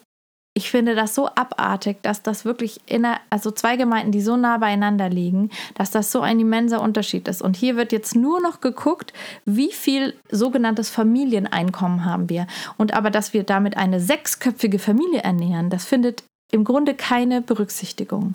[0.54, 4.36] ich finde das so abartig, dass das wirklich in der, also zwei Gemeinden, die so
[4.36, 7.40] nah beieinander liegen, dass das so ein immenser Unterschied ist.
[7.40, 9.12] Und hier wird jetzt nur noch geguckt,
[9.44, 12.46] wie viel sogenanntes Familieneinkommen haben wir.
[12.76, 18.34] Und aber, dass wir damit eine sechsköpfige Familie ernähren, das findet im Grunde keine Berücksichtigung.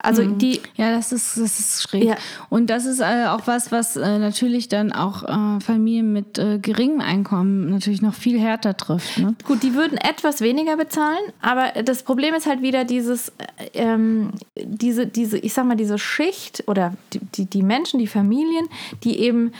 [0.00, 0.38] Also Mhm.
[0.38, 2.04] die, Ja, das ist, das ist schräg.
[2.04, 2.16] Ja.
[2.50, 6.58] Und das ist äh, auch was, was äh, natürlich dann auch äh, Familien mit äh,
[6.60, 9.18] geringem Einkommen natürlich noch viel härter trifft.
[9.18, 9.34] Ne?
[9.44, 14.30] Gut, die würden etwas weniger bezahlen, aber das Problem ist halt wieder dieses, äh, ähm,
[14.56, 18.68] diese, diese, ich sag mal, diese Schicht oder die, die, die Menschen, die Familien,
[19.02, 19.52] die eben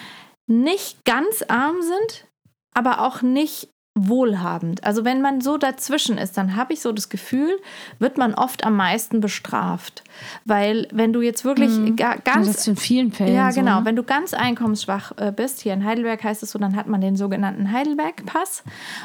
[0.47, 2.27] nicht ganz arm sind,
[2.75, 3.69] aber auch nicht
[4.07, 4.85] wohlhabend.
[4.85, 7.51] Also wenn man so dazwischen ist, dann habe ich so das Gefühl,
[7.99, 10.05] wird man oft am meisten bestraft.
[10.45, 13.61] Weil wenn du jetzt wirklich ga, Ja, ganz das ist in vielen Fällen ja, so,
[13.61, 13.81] genau.
[13.81, 13.87] ne?
[13.87, 17.01] Wenn du ganz einkommensschwach äh, bist, hier in Heidelberg heißt es so, dann hat man
[17.01, 18.63] den sogenannten Heidelberg-Pass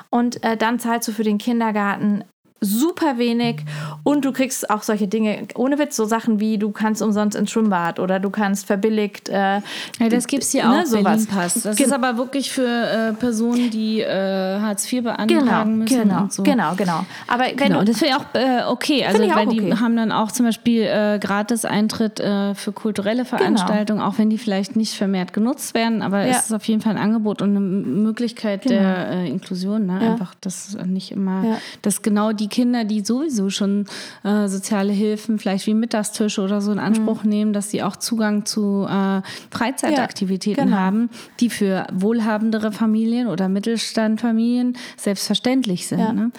[0.10, 2.24] und äh, dann zahlst du für den Kindergarten
[2.64, 3.58] super wenig
[4.04, 7.52] und du kriegst auch solche Dinge, ohne Witz, so Sachen wie du kannst umsonst ins
[7.52, 9.30] Schwimmbad oder du kannst verbilligt.
[9.30, 9.62] Äh,
[10.00, 11.26] Ja, das gibt es hier ne, auch, sowas.
[11.28, 11.54] Berlin-Pass.
[11.64, 16.00] Das Gen- ist aber wirklich für äh, Personen, die äh, Hartz IV beantragen Genau, müssen
[16.10, 16.44] genau, und so.
[16.44, 17.06] genau, genau.
[17.28, 19.06] Aber Genau, du, das finde ich auch äh, okay.
[19.06, 19.76] Also, weil die okay.
[19.80, 24.76] haben dann auch zum Beispiel äh, Gratis-Eintritt äh, für kulturelle Veranstaltungen, auch wenn die vielleicht
[24.76, 26.32] nicht vermehrt genutzt werden, aber Genau.
[26.34, 26.40] Ja.
[26.40, 28.80] es ist auf jeden Fall ein Angebot und eine Möglichkeit Genau.
[28.82, 29.86] der Inklusion.
[29.86, 30.00] Ne?
[30.02, 30.12] Ja.
[30.14, 33.86] Einfach, dass nicht immer, dass genau die Kinder, die sowieso schon
[34.24, 38.46] äh, soziale Hilfen, vielleicht wie Mittagstische oder so in Anspruch nehmen, dass sie auch Zugang
[38.46, 40.70] zu äh, Freizeitaktivitäten Mhm.
[40.72, 40.78] Ja, genau.
[40.86, 46.00] haben, die für wohlhabendere Familien oder Mittelstandfamilien selbstverständlich sind.
[46.00, 46.14] Ja.
[46.14, 46.32] Ne?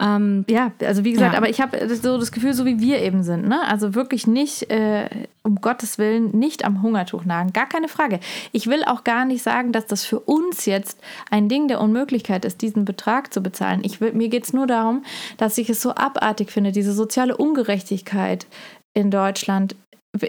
[0.00, 1.38] Ähm, Ja, also wie gesagt, Ja.
[1.38, 3.60] aber ich habe so das Gefühl, so wie wir eben sind, ne?
[3.66, 5.08] Also wirklich nicht, äh,
[5.42, 7.52] um Gottes Willen, nicht am Hungertuch nagen.
[7.52, 8.18] Gar keine Frage.
[8.52, 10.98] Ich will auch gar nicht sagen, dass das für uns jetzt
[11.30, 13.80] ein Ding der Unmöglichkeit ist, diesen Betrag zu bezahlen.
[13.84, 15.04] Ich will, mir geht es nur darum,
[15.38, 18.46] dass ich es so abartig finde, diese soziale Ungerechtigkeit
[18.94, 19.76] in Deutschland.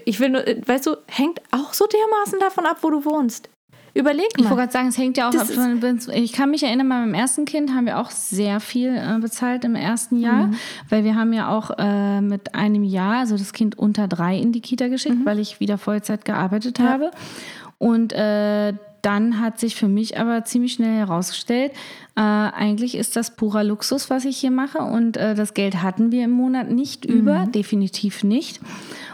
[0.05, 3.49] Ich will nur, weißt du, hängt auch so dermaßen davon ab, wo du wohnst.
[3.93, 4.61] Überleg Ich wollte mal.
[4.61, 5.47] gerade sagen, es hängt ja auch ab
[6.13, 9.65] ich kann mich erinnern, bei meinem ersten Kind haben wir auch sehr viel äh, bezahlt
[9.65, 10.51] im ersten Jahr,
[10.89, 14.51] weil wir haben ja auch äh, mit einem Jahr, also das Kind unter drei in
[14.51, 17.09] die Kita geschickt, weil ich wieder Vollzeit gearbeitet habe.
[17.79, 21.71] Und äh, dann hat sich für mich aber ziemlich schnell herausgestellt,
[22.15, 24.79] äh, eigentlich ist das purer Luxus, was ich hier mache.
[24.79, 28.59] Und äh, das Geld hatten wir im Monat nicht über, definitiv nicht.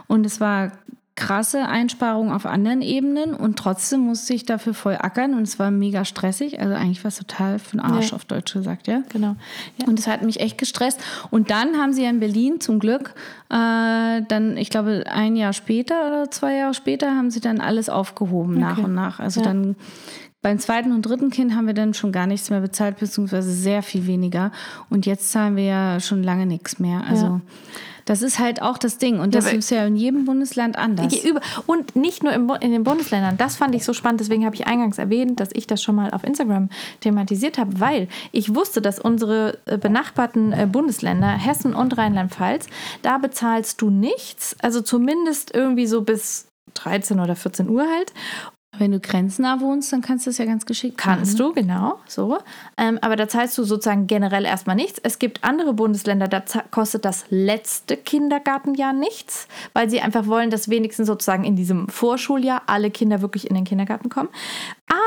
[0.07, 0.71] Und es war
[1.15, 5.69] krasse Einsparungen auf anderen Ebenen und trotzdem musste ich dafür voll ackern und es war
[5.69, 6.59] mega stressig.
[6.59, 8.15] Also eigentlich war es total für den Arsch Ja.
[8.15, 9.03] auf Deutsch gesagt, ja.
[9.09, 9.35] Genau.
[9.77, 9.87] Ja.
[9.87, 10.99] Und es hat mich echt gestresst.
[11.29, 13.13] Und dann haben sie ja in Berlin zum Glück,
[13.51, 17.89] äh, dann, ich glaube, ein Jahr später oder zwei Jahre später, haben sie dann alles
[17.89, 18.85] aufgehoben nach Okay.
[18.85, 19.19] und nach.
[19.19, 19.45] Also Ja.
[19.47, 19.75] dann
[20.41, 23.83] beim zweiten und dritten Kind haben wir dann schon gar nichts mehr bezahlt, beziehungsweise sehr
[23.83, 24.51] viel weniger.
[24.89, 27.03] Und jetzt zahlen wir ja schon lange nichts mehr.
[27.07, 27.39] Also.
[28.05, 29.19] Das ist halt auch das Ding.
[29.19, 31.13] Und das aber- ist ja in jedem Bundesland anders.
[31.65, 33.37] Und nicht nur in den Bundesländern.
[33.37, 34.19] Das fand ich so spannend.
[34.19, 38.07] Deswegen habe ich eingangs erwähnt, dass ich das schon mal auf Instagram thematisiert habe, weil
[38.31, 42.67] ich wusste, dass unsere äh, benachbarten äh, Bundesländer, Hessen und Rheinland-Pfalz,
[43.01, 44.55] da bezahlst du nichts.
[44.61, 48.13] Also zumindest irgendwie so bis 13 oder 14 Uhr halt.
[48.77, 51.53] Wenn du grenznah wohnst, dann kannst du es ja ganz geschickt Kannst machen.
[51.53, 52.39] du, genau, so.
[52.75, 54.99] Ähm, aber da zahlst du sozusagen generell erstmal nichts.
[55.03, 60.69] Es gibt andere Bundesländer, da kostet das letzte Kindergartenjahr nichts, weil sie einfach wollen, dass
[60.69, 64.29] wenigstens sozusagen in diesem Vorschuljahr alle Kinder wirklich in den Kindergarten kommen.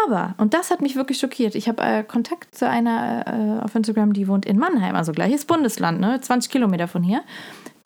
[0.07, 3.75] Aber, und das hat mich wirklich schockiert, ich habe äh, Kontakt zu einer äh, auf
[3.75, 7.23] Instagram, die wohnt in Mannheim, also gleiches Bundesland, ne, 20 Kilometer von hier.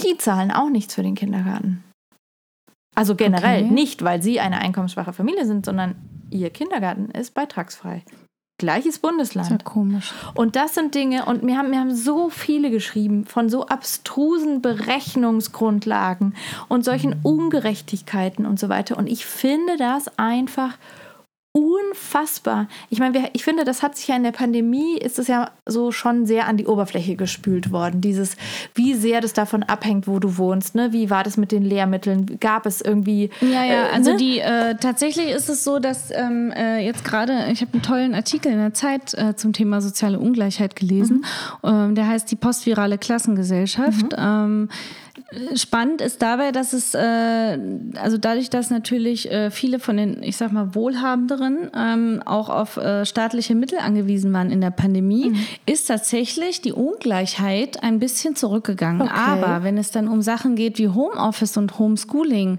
[0.01, 1.83] Die zahlen auch nichts für den Kindergarten.
[2.95, 3.73] Also generell, Okay.
[3.73, 5.95] nicht weil sie eine einkommensschwache Familie sind, sondern
[6.31, 8.03] ihr Kindergarten ist beitragsfrei.
[8.59, 9.65] Gleiches Das ist ja Bundesland.
[9.65, 10.13] komisch.
[10.35, 14.61] Und das sind Dinge, und mir haben, mir haben so viele geschrieben von so abstrusen
[14.61, 16.35] Berechnungsgrundlagen
[16.69, 18.99] und solchen Ungerechtigkeiten und so weiter.
[18.99, 20.75] Und ich finde das einfach
[21.53, 22.69] unfassbar.
[22.91, 25.91] Ich meine, ich finde, das hat sich ja in der Pandemie, ist es ja so
[25.91, 28.01] schon sehr an die Oberfläche gespült worden.
[28.01, 28.37] Dieses,
[28.75, 30.77] wie sehr das davon abhängt, wo du wohnst.
[30.77, 30.93] Ne?
[30.93, 32.39] Wie war das mit den Lehrmitteln?
[32.39, 33.31] Gab es irgendwie.
[33.41, 34.17] Ja, ja, äh, also ne?
[34.19, 38.15] die äh, tatsächlich ist es so, dass ähm, äh, jetzt gerade, ich habe einen tollen
[38.15, 41.25] Artikel in der Zeit äh, zum Thema soziale Ungleichheit gelesen.
[41.65, 44.15] Ähm, der heißt die postvirale Klassengesellschaft.
[44.17, 44.69] Ähm,
[45.55, 47.59] Spannend ist dabei, dass es, äh,
[47.97, 52.77] also dadurch, dass natürlich äh, viele von den, ich sag mal, Wohlhabenderen ähm, auch auf
[52.77, 59.03] äh, staatliche Mittel angewiesen waren in der Pandemie, ist tatsächlich die Ungleichheit ein bisschen zurückgegangen.
[59.03, 59.13] Okay.
[59.15, 62.59] Aber wenn es dann um Sachen geht wie Homeoffice und Homeschooling,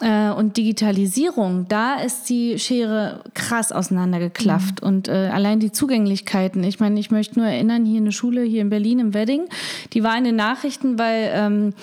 [0.00, 4.82] äh, und Digitalisierung, da ist die Schere krass auseinandergeklafft.
[4.82, 4.88] Mhm.
[4.88, 6.64] Und äh, allein die Zugänglichkeiten.
[6.64, 9.48] Ich meine, ich möchte nur erinnern, hier eine Schule hier in Berlin im Wedding,
[9.92, 11.74] die war in den Nachrichten, weil ähm,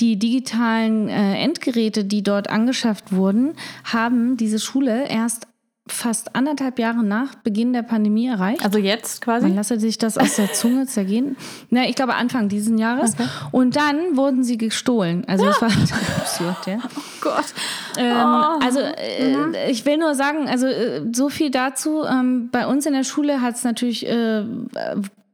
[0.00, 5.46] die digitalen äh, Endgeräte, die dort angeschafft wurden, haben diese Schule erst
[5.86, 8.64] fast anderthalb Jahre nach Beginn der Pandemie erreicht.
[8.64, 9.46] Also jetzt quasi?
[9.46, 11.36] Man lasse sich das aus der Zunge zergehen.
[11.68, 13.14] Na, ich glaube Anfang diesen Jahres.
[13.14, 13.28] Okay.
[13.52, 15.24] Und dann wurden sie gestohlen.
[15.26, 16.78] Also das war absurd, ja.
[16.96, 17.54] Oh Gott.
[17.98, 18.64] Ähm, oh.
[18.64, 19.54] Also äh, mhm.
[19.68, 22.04] ich will nur sagen, also äh, so viel dazu.
[22.04, 24.44] Ähm, bei uns in der Schule hat es natürlich äh,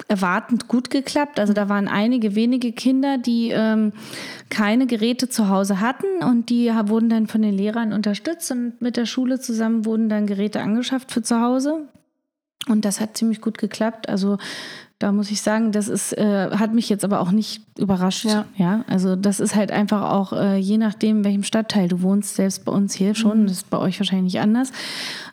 [0.08, 1.38] erwartend gut geklappt.
[1.38, 3.92] Also da waren einige wenige Kinder, die ähm,
[4.48, 8.96] keine Geräte zu Hause hatten und die wurden dann von den Lehrern unterstützt und mit
[8.96, 11.88] der Schule zusammen wurden dann Geräte angeschafft für zu Hause.
[12.68, 14.08] Und das hat ziemlich gut geklappt.
[14.08, 14.38] Also
[15.00, 18.26] da muss ich sagen, das ist, äh, hat mich jetzt aber auch nicht überrascht.
[18.26, 18.44] Ja.
[18.56, 18.84] ja?
[18.86, 22.66] Also das ist halt einfach auch, äh, je nachdem, in welchem Stadtteil du wohnst, selbst
[22.66, 23.46] bei uns hier schon, mhm.
[23.46, 24.72] das ist bei euch wahrscheinlich nicht anders,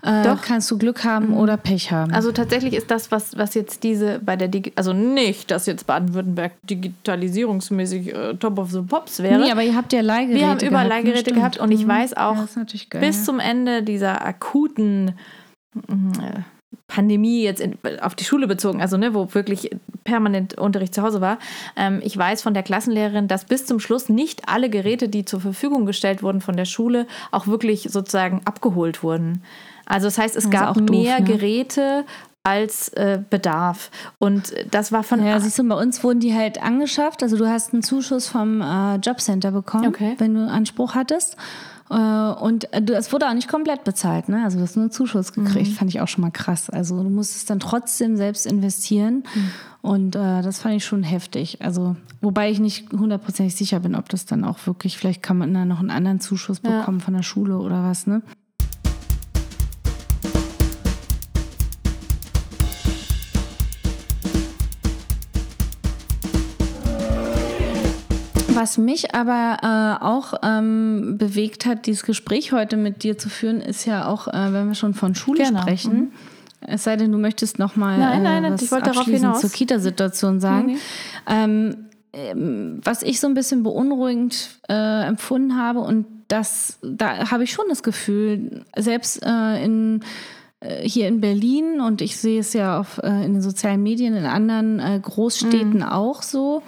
[0.03, 0.41] äh, Doch.
[0.41, 1.38] kannst du Glück haben mhm.
[1.38, 2.13] oder Pech haben.
[2.13, 5.86] Also tatsächlich ist das, was, was jetzt diese bei der Digi also nicht, dass jetzt
[5.86, 9.41] Baden-Württemberg digitalisierungsmäßig äh, Top of the Pops wäre.
[9.41, 11.89] Nee, aber ihr habt ja Leihgeräte Wir haben überall Leihgeräte gehabt und ich mhm.
[11.89, 13.23] weiß auch, ja, geil, bis ja.
[13.25, 15.15] zum Ende dieser akuten
[15.75, 16.39] äh,
[16.88, 19.69] Pandemie jetzt in, auf die Schule bezogen, also ne, wo wirklich
[20.03, 21.38] permanent Unterricht zu Hause war.
[21.75, 25.41] Ähm, ich weiß von der Klassenlehrerin, dass bis zum Schluss nicht alle Geräte, die zur
[25.41, 29.43] Verfügung gestellt wurden von der Schule, auch wirklich sozusagen abgeholt wurden.
[29.86, 31.25] Also das heißt, es das gab doof, mehr ne?
[31.25, 32.06] Geräte
[32.47, 33.91] als äh, Bedarf.
[34.19, 35.23] Und das war von.
[35.25, 37.21] Ja, siehst du, bei uns wurden die halt angeschafft.
[37.21, 40.15] Also du hast einen Zuschuss vom äh, Jobcenter bekommen, okay.
[40.17, 41.36] wenn du Anspruch hattest.
[41.89, 44.43] Äh, und es wurde auch nicht komplett bezahlt, ne?
[44.43, 45.73] Also du hast nur Zuschuss gekriegt, mhm.
[45.73, 46.69] fand ich auch schon mal krass.
[46.69, 49.23] Also du musstest dann trotzdem selbst investieren.
[49.36, 49.51] Mhm.
[49.81, 51.62] Und äh, das fand ich schon heftig.
[51.62, 55.53] Also, wobei ich nicht hundertprozentig sicher bin, ob das dann auch wirklich, vielleicht kann man
[55.53, 57.05] dann noch einen anderen Zuschuss bekommen ja.
[57.05, 58.21] von der Schule oder was, ne?
[68.58, 73.62] Was mich aber äh, auch ähm, bewegt hat, dieses Gespräch heute mit dir zu führen,
[73.62, 75.62] ist ja auch, äh, wenn wir schon von Schule genau.
[75.62, 75.93] sprechen.
[75.93, 76.12] Mhm.
[76.62, 79.41] Es sei denn, du möchtest noch mal nein, nein, äh, was ich wollte darauf hinaus.
[79.41, 80.65] zur Kita-Situation sagen.
[80.65, 80.78] Nee.
[81.28, 81.76] Ähm,
[82.84, 87.65] was ich so ein bisschen beunruhigend äh, empfunden habe und das, da habe ich schon
[87.70, 90.06] das Gefühl, selbst äh, in äh,
[90.82, 94.26] hier in Berlin und ich sehe es ja auf, äh, in den sozialen Medien in
[94.26, 95.84] anderen äh, Großstädten mhm.
[95.84, 96.63] auch so,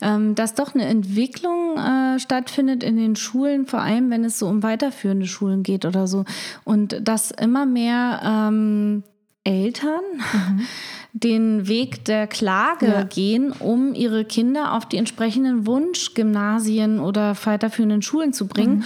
[0.00, 4.46] ähm, dass doch eine Entwicklung äh, stattfindet in den Schulen, vor allem wenn es so
[4.46, 6.24] um weiterführende Schulen geht oder so.
[6.62, 9.02] Und dass immer mehr ähm,
[9.42, 10.60] Eltern mhm.
[11.12, 13.02] den Weg der Klage ja.
[13.02, 18.78] gehen, um ihre Kinder auf die entsprechenden Wunschgymnasien oder weiterführenden Schulen zu bringen.
[18.78, 18.84] Mhm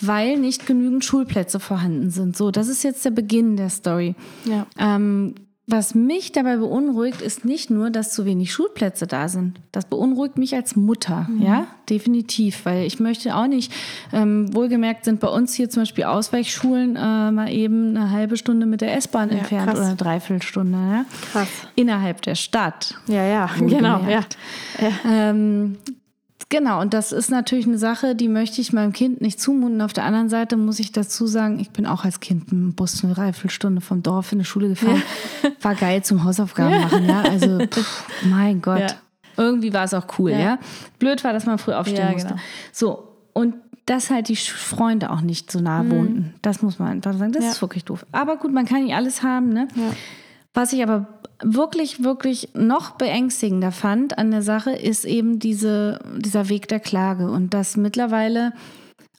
[0.00, 2.36] weil nicht genügend Schulplätze vorhanden sind.
[2.36, 4.14] So, das ist jetzt der Beginn der Story.
[4.44, 4.66] Ja.
[4.78, 5.34] Ähm,
[5.68, 9.58] was mich dabei beunruhigt, ist nicht nur, dass zu wenig Schulplätze da sind.
[9.72, 11.42] Das beunruhigt mich als Mutter, mhm.
[11.42, 13.72] ja, definitiv, weil ich möchte auch nicht,
[14.12, 18.64] ähm, wohlgemerkt sind bei uns hier zum Beispiel Ausweichschulen äh, mal eben eine halbe Stunde
[18.64, 19.78] mit der S-Bahn ja, entfernt krass.
[19.78, 21.04] oder eine Dreiviertelstunde, ja.
[21.32, 21.48] Krass.
[21.74, 22.94] Innerhalb der Stadt.
[23.08, 24.20] Ja, ja, genau, ja.
[25.04, 25.78] Ähm,
[26.48, 29.80] Genau, und das ist natürlich eine Sache, die möchte ich meinem Kind nicht zumuten.
[29.82, 33.02] Auf der anderen Seite muss ich dazu sagen, ich bin auch als Kind dem Bus
[33.02, 35.02] eine Dreiviertelstunde vom Dorf in die Schule gefahren.
[35.42, 35.50] Ja.
[35.60, 37.22] War geil zum Hausaufgaben machen, ja.
[37.22, 38.80] Also, pff, mein Gott.
[38.80, 38.86] Ja.
[39.36, 40.38] Irgendwie war es auch cool, ja.
[40.38, 40.58] ja.
[41.00, 42.28] Blöd war, dass man früh aufstehen musste.
[42.28, 42.40] Genau.
[42.70, 43.54] So, und
[43.86, 45.90] dass halt die Freunde auch nicht so nah mhm.
[45.90, 46.34] wohnten.
[46.42, 47.32] Das muss man einfach sagen.
[47.32, 48.06] Das ist wirklich doof.
[48.12, 49.68] Aber gut, man kann nicht alles haben, ne?
[50.54, 56.48] Was ich aber wirklich, wirklich noch beängstigender fand an der Sache, ist eben diese, dieser
[56.48, 57.30] Weg der Klage.
[57.30, 58.52] Und dass mittlerweile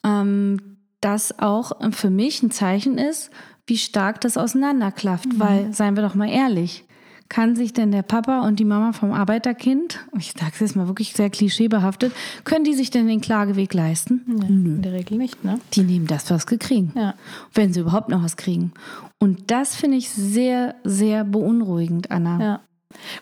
[0.03, 3.30] ähm, das auch für mich ein Zeichen ist,
[3.67, 5.34] wie stark das auseinanderklafft.
[5.34, 5.39] Mhm.
[5.39, 6.86] Weil, seien wir doch mal ehrlich,
[7.30, 10.88] kann sich denn der Papa und die Mama vom Arbeiterkind, ich sage es jetzt mal
[10.88, 12.13] wirklich sehr klischeebehaftet,
[12.45, 14.21] können die sich denn den Klageweg leisten?
[14.27, 14.75] Ja, Nö.
[14.75, 15.60] In der Regel nicht, ne?
[15.73, 16.93] Die nehmen das, was sie kriegen.
[16.95, 17.15] Ja.
[17.53, 18.71] Wenn sie überhaupt noch was kriegen.
[19.19, 22.39] Und das finde ich sehr, sehr beunruhigend, Anna.
[22.39, 22.60] Ja.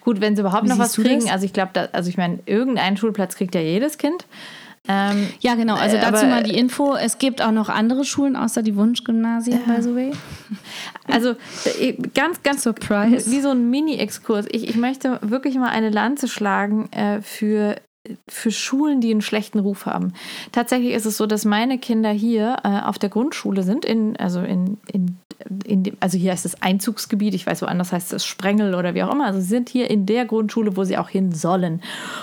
[0.01, 2.97] Gut, wenn sie überhaupt Wie noch was kriegen, also ich glaube, also ich meine, irgendeinen
[2.97, 4.25] Schulplatz kriegt ja jedes Kind.
[4.87, 5.75] Ähm, ja, genau.
[5.75, 6.95] Also dazu aber, mal die Info.
[6.95, 10.11] Es gibt auch noch andere Schulen außer die Wunschgymnasien, by the way.
[11.07, 11.35] Also
[11.79, 13.29] äh, ganz, ganz Surprise.
[13.29, 14.47] Wie so ein Mini-Exkurs.
[14.49, 17.75] Ich, ich möchte wirklich mal eine Lanze schlagen äh, für
[18.27, 20.13] für Schulen, die einen schlechten Ruf haben.
[20.51, 24.39] Tatsächlich ist es so, dass meine Kinder hier äh, auf der Grundschule sind, in, also
[24.41, 25.17] in, in,
[25.65, 29.03] in dem, also hier ist das Einzugsgebiet, ich weiß woanders heißt es Sprengel oder wie
[29.03, 29.25] auch immer.
[29.25, 31.81] Also sie sind hier in der Grundschule, wo sie auch hin sollen.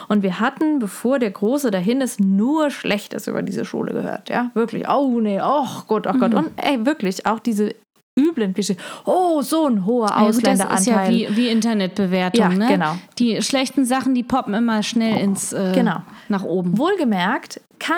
[0.08, 4.28] Und wir hatten, bevor der Große dahin ist, nur Schlechtes über diese Schule gehört.
[4.28, 4.88] Ja, wirklich.
[4.88, 6.32] Oh nee, oh Gott, oh Gott.
[6.32, 6.38] Mhm.
[6.38, 7.74] Und ey, wirklich, auch diese
[8.18, 8.76] üblen Klischee.
[9.04, 10.78] Oh, so ein hoher Ja, Ausländeranteil.
[10.78, 12.66] ist ja wie, wie Internetbewertung, Ja, ne?
[12.68, 12.94] genau.
[13.18, 16.02] Die schlechten Sachen, die poppen immer schnell ins äh, Genau.
[16.28, 16.76] nach oben.
[16.78, 17.96] Wohlgemerkt, kein,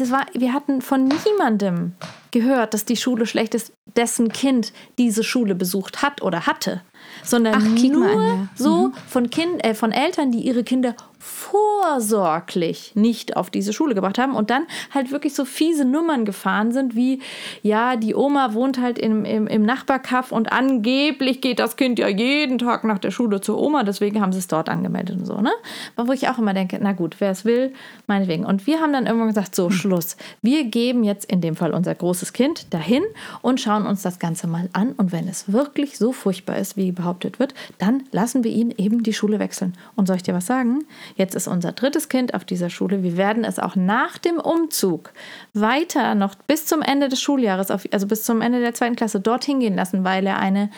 [0.00, 1.92] es war, wir hatten von niemandem
[2.30, 6.82] gehört, dass die Schule schlecht ist, dessen Kind diese Schule besucht hat oder hatte,
[7.22, 8.48] sondern Ach, nur an, ja.
[8.56, 14.18] so von, kind, äh, von Eltern, die ihre Kinder vorsorglich nicht auf diese Schule gebracht
[14.18, 17.20] haben und dann halt wirklich so fiese Nummern gefahren sind, wie,
[17.62, 22.08] ja, die Oma wohnt halt im, im, im Nachbarkaff und angeblich geht das Kind ja
[22.08, 25.40] jeden Tag nach der Schule zur Oma, deswegen haben sie es dort angemeldet und so,
[25.40, 25.52] ne?
[25.96, 27.72] Wo ich auch immer denke, na gut, wer es will,
[28.06, 28.44] meinetwegen.
[28.44, 30.16] Und wir haben dann irgendwann gesagt, so, Schluss.
[30.40, 33.02] Wir geben jetzt in dem Fall unser großes Kind dahin
[33.42, 34.92] und schauen uns das Ganze mal an.
[34.92, 39.02] Und wenn es wirklich so furchtbar ist, wie behauptet wird, dann lassen wir ihn eben
[39.02, 39.74] die Schule wechseln.
[39.94, 40.86] Und soll ich dir was sagen?
[41.16, 43.02] Jetzt ist unser drittes Kind auf dieser Schule.
[43.02, 45.12] Wir werden es auch nach dem Umzug
[45.52, 49.60] weiter noch bis zum Ende des Schuljahres, also bis zum Ende der zweiten Klasse, dorthin
[49.60, 50.70] gehen lassen, weil er eine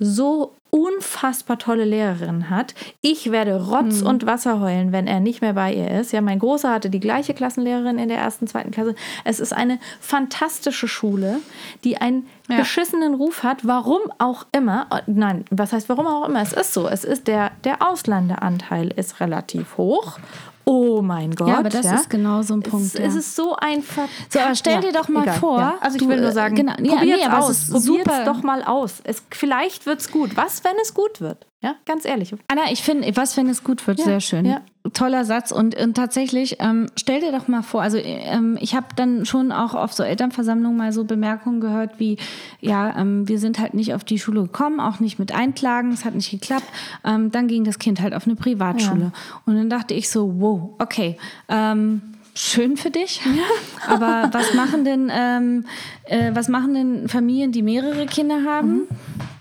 [0.00, 2.74] so unfassbar tolle Lehrerin hat.
[3.00, 6.12] Ich werde Rotz und Wasser heulen, wenn er nicht mehr bei ihr ist.
[6.12, 8.94] Ja, mein Großer hatte die gleiche Klassenlehrerin in der ersten, zweiten Klasse.
[9.24, 11.40] Es ist eine fantastische Schule,
[11.84, 12.56] die einen Ja.
[12.58, 14.86] beschissenen Ruf hat, warum auch immer.
[15.06, 16.40] Nein, was heißt warum auch immer?
[16.40, 16.88] Es ist so.
[16.88, 20.18] Es ist der, der Ausländeranteil ist relativ hoch.
[20.64, 21.48] Oh mein Gott.
[21.48, 23.00] Ja, aber das ist genau so ein Punkt, Es, ja.
[23.04, 25.74] es ist so ein Ver So, aber stell Ja, dir doch mal egal, vor, ja.
[25.80, 27.50] Also ich du, will nur äh, sagen, genau, ja, probiert's nee, es aus.
[27.50, 28.24] ist Probiert's super.
[28.24, 28.94] doch mal aus.
[29.04, 30.36] Es, vielleicht wird's gut.
[30.36, 31.46] Was, wenn es gut wird?
[31.62, 32.34] Ja, ganz ehrlich.
[32.48, 34.46] Anna, ich finde, was, wenn es gut wird, Ja, sehr schön.
[34.46, 34.62] ja.
[34.94, 35.52] Toller Satz.
[35.52, 39.52] Und, und tatsächlich, ähm, stell dir doch mal vor, also ähm, ich habe dann schon
[39.52, 42.16] auch auf so Elternversammlungen mal so Bemerkungen gehört wie,
[42.60, 46.06] ja, ähm, wir sind halt nicht auf die Schule gekommen, auch nicht mit Einklagen, es
[46.06, 46.64] hat nicht geklappt.
[47.04, 49.12] Ähm, dann ging das Kind halt auf eine Privatschule.
[49.44, 51.18] Und dann dachte ich so, wow, okay,
[51.50, 52.00] ähm,
[52.34, 53.20] schön für dich.
[53.86, 55.66] Aber was machen denn, ähm,
[56.04, 58.88] äh, was machen denn Familien, die mehrere Kinder haben?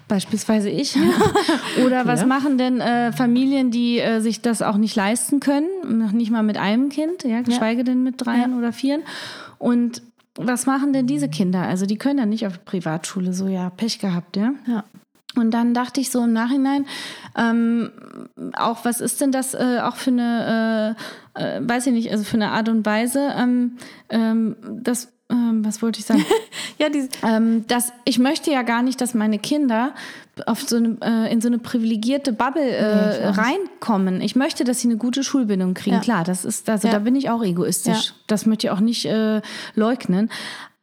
[0.10, 0.98] Beispielsweise ich.
[1.86, 2.26] Oder was Ja.
[2.26, 5.68] machen denn äh, Familien, die äh, sich das auch nicht leisten können?
[5.88, 9.04] Noch nicht mal mit einem Kind, ja, geschweige denn mit dreien oder vieren.
[9.60, 10.02] Und
[10.36, 11.62] was machen denn diese Kinder?
[11.62, 14.52] Also die können ja nicht auf Privatschule, so ja, Pech gehabt, ja.
[14.68, 14.84] Ja.
[15.36, 16.86] Und dann dachte ich so im Nachhinein,
[17.38, 17.92] ähm,
[18.58, 20.96] auch was ist denn das äh, auch für eine,
[21.38, 23.78] äh, äh, weiß ich nicht, also für eine Art und Weise, ähm,
[24.10, 26.26] ähm, das, ähm, was wollte ich sagen?
[26.78, 29.94] Ja, diese, ähm, dass ich möchte ja gar nicht, dass meine Kinder
[30.46, 34.22] auf so eine, äh, in so eine privilegierte Bubble äh, reinkommen.
[34.22, 35.98] Ich möchte, dass sie eine gute Schulbildung kriegen.
[35.98, 36.02] Ja.
[36.02, 36.94] Klar, das ist, also Ja.
[36.94, 38.06] da bin ich auch egoistisch.
[38.08, 38.12] Ja.
[38.28, 39.42] Das möchte ich auch nicht äh,
[39.76, 40.30] leugnen.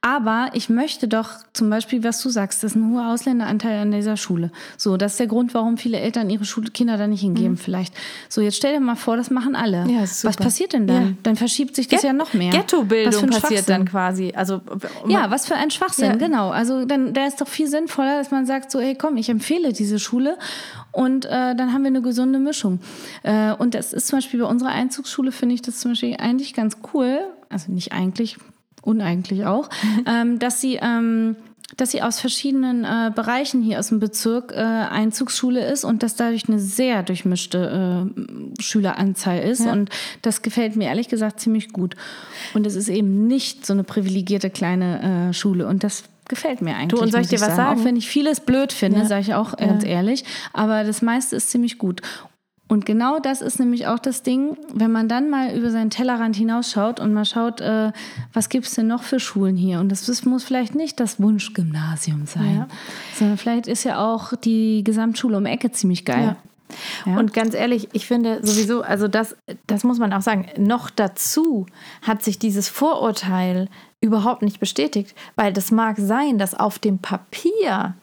[0.02, 3.90] Aber ich möchte doch zum Beispiel, was du sagst, das ist ein hoher Ausländeranteil an
[3.90, 4.52] dieser Schule.
[4.76, 7.92] So, das ist der Grund, warum viele Eltern ihre Schulkinder da nicht hingeben, vielleicht.
[8.28, 9.84] So, jetzt stell dir mal vor, das machen alle.
[9.84, 9.90] Mhm.
[9.90, 11.02] Ja, was passiert denn dann?
[11.06, 11.12] Ja.
[11.24, 12.52] Dann verschiebt sich das ja noch mehr.
[12.52, 14.32] Ghettobildung passiert dann quasi.
[14.36, 14.60] Also,
[15.08, 16.16] Ja, was für ein Schwachsinn, Ja.
[16.16, 16.50] genau.
[16.50, 19.72] Also dann, der ist doch viel sinnvoller, dass man sagt so, hey, komm, ich empfehle
[19.72, 20.38] diese Schule
[20.92, 22.78] und äh, dann haben wir eine gesunde Mischung.
[23.24, 26.54] Äh, und das ist zum Beispiel bei unserer Einzugsschule, finde ich das zum Beispiel eigentlich
[26.54, 28.36] ganz cool, also nicht eigentlich,
[28.86, 29.68] uneigentlich auch,
[30.06, 30.78] ähm, dass sie...
[30.80, 31.36] Ähm,
[31.76, 36.14] dass sie aus verschiedenen äh, Bereichen hier aus dem Bezirk äh, Einzugsschule ist und dass
[36.14, 38.06] dadurch eine sehr durchmischte
[38.56, 39.64] äh, Schüleranzahl ist.
[39.64, 39.72] Ja.
[39.72, 39.90] Und
[40.22, 41.96] das gefällt mir ehrlich gesagt ziemlich gut.
[42.54, 45.66] Und es ist eben nicht so eine privilegierte kleine äh, Schule.
[45.66, 47.00] Und das gefällt mir eigentlich.
[47.00, 47.80] Du, und soll ich dir was sagen?
[47.80, 49.06] Auch wenn ich vieles blöd finde, Ja.
[49.06, 50.24] sage ich auch ganz ehrlich.
[50.52, 52.00] Aber das meiste ist ziemlich gut.
[52.68, 56.34] Und genau das ist nämlich auch das Ding, wenn man dann mal über seinen Tellerrand
[56.34, 57.92] hinausschaut und mal schaut, äh,
[58.32, 59.78] was gibt es denn noch für Schulen hier?
[59.78, 62.68] Und das, das muss vielleicht nicht das Wunschgymnasium sein, Ja.
[63.14, 66.36] sondern vielleicht ist ja auch die Gesamtschule um Ecke ziemlich geil.
[67.04, 67.16] Ja.
[67.16, 69.36] Und ganz ehrlich, ich finde sowieso, also das,
[69.68, 71.66] das muss man auch sagen, noch dazu
[72.02, 73.68] hat sich dieses Vorurteil
[74.00, 77.94] überhaupt nicht bestätigt, weil das mag sein, dass auf dem Papier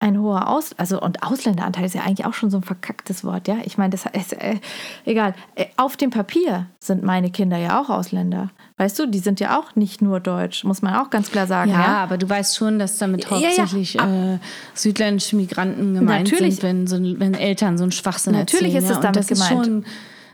[0.00, 3.46] ein hoher Aus, also und Ausländeranteil ist ja eigentlich auch schon so ein verkacktes Wort,
[3.48, 3.58] ja.
[3.64, 4.56] Ich meine, das ist äh,
[5.04, 5.34] egal.
[5.54, 8.48] Äh, Auf dem Papier sind meine Kinder ja auch Ausländer.
[8.78, 11.70] Weißt du, die sind ja auch nicht nur deutsch, muss man auch ganz klar sagen.
[11.70, 13.46] Ja, Ja, aber du weißt schon, dass damit Ja, ja.
[13.48, 14.38] hauptsächlich äh,
[14.72, 16.56] südländische Migranten gemeint Natürlich.
[16.56, 18.84] sind, wenn, so, wenn Eltern so einen Schwachsinn Natürlich erzählen.
[18.84, 19.12] ist es ja.
[19.12, 19.86] Damit das gemeint.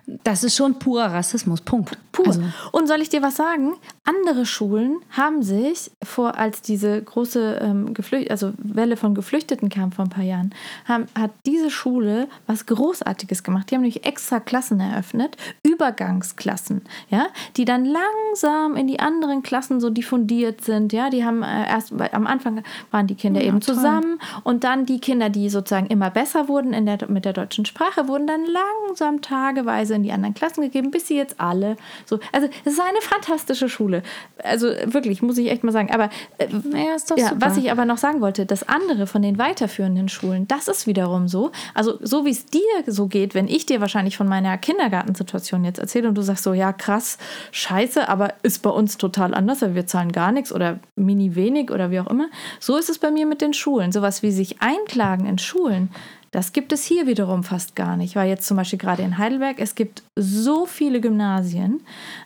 [0.07, 1.99] Das ist schon purer Rassismus, Punkt.
[2.13, 2.29] Pur.
[2.29, 2.41] Also,
[2.73, 3.75] Und soll ich dir was sagen?
[4.05, 9.91] Andere Schulen haben sich vor, als diese große ähm, Geflücht also Welle von Geflüchteten kam
[9.91, 10.55] vor ein paar Jahren,
[10.87, 13.71] haben, hat diese Schule was Großartiges gemacht.
[13.71, 17.27] Die haben nämlich extra Klassen eröffnet, Übergangsklassen, ja,
[17.57, 20.93] die dann langsam in die anderen Klassen so diffundiert sind.
[20.93, 23.75] Ja, die haben äh, erst am Anfang waren die Kinder Ja, eben toll.
[23.75, 27.67] zusammen und dann die Kinder, die sozusagen immer besser wurden in der, mit der deutschen
[27.67, 32.19] Sprache, wurden dann langsam tageweise in die anderen Klassen gegeben, bis sie jetzt alle so.
[32.33, 34.03] Also es ist eine fantastische Schule.
[34.43, 35.91] Also wirklich, muss ich echt mal sagen.
[35.91, 37.41] Aber äh, naja, ist doch ja, super.
[37.41, 41.29] was ich aber noch sagen wollte, das andere von den weiterführenden Schulen, das ist wiederum
[41.29, 41.51] so.
[41.75, 45.79] Also so wie es dir so geht, wenn ich dir wahrscheinlich von meiner Kindergartensituation jetzt
[45.79, 47.19] erzähle und du sagst so, ja krass,
[47.53, 51.71] scheiße, aber ist bei uns total anders, weil wir zahlen gar nichts oder mini wenig
[51.71, 52.29] oder wie auch immer.
[52.61, 53.93] So ist es bei mir mit den Schulen.
[53.93, 55.91] Sowas wie sich einklagen in Schulen,
[56.31, 59.57] das gibt es hier wiederum fast gar nicht, weil jetzt zum Beispiel gerade in Heidelberg,
[59.59, 61.81] es gibt so viele Gymnasien,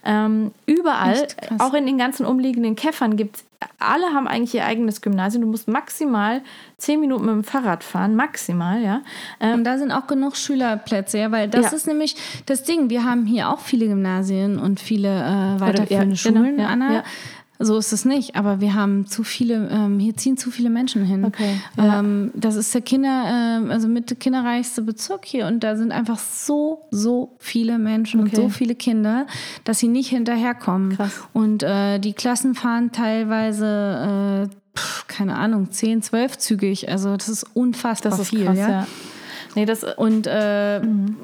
[0.04, 1.26] ähm, überall,
[1.58, 3.44] auch in den ganzen umliegenden Käffern gibt es,
[3.78, 5.42] alle haben eigentlich ihr eigenes Gymnasium.
[5.42, 6.40] Du musst maximal
[6.78, 9.02] zehn Minuten mit dem Fahrrad fahren, maximal, ja.
[9.38, 11.76] Ähm, Und da sind auch genug Schülerplätze, ja, weil das Ja.
[11.76, 12.88] ist nämlich das Ding.
[12.88, 17.04] Wir haben hier auch viele Gymnasien und viele äh, weiterführende ja, genau, Schulen, ja, Anna.
[17.62, 21.04] So ist es nicht, aber wir haben zu viele, ähm, hier ziehen zu viele Menschen
[21.04, 21.26] hin.
[21.26, 21.98] Okay, ja.
[22.00, 23.24] ähm, das ist der Kinder,
[23.60, 28.20] ähm, also mit der kinderreichste Bezirk hier und da sind einfach so, so viele Menschen
[28.20, 28.36] und Okay.
[28.36, 29.26] so viele Kinder,
[29.64, 30.96] dass sie nicht hinterherkommen.
[30.96, 31.12] Krass.
[31.34, 36.88] Und äh, die Klassen fahren teilweise, äh, keine Ahnung, 10, 12 zügig.
[36.88, 38.44] Also das ist unfassbar das ist viel.
[38.44, 38.68] krass, ja?
[38.70, 38.86] ja.
[39.54, 40.80] Nee, das, und äh,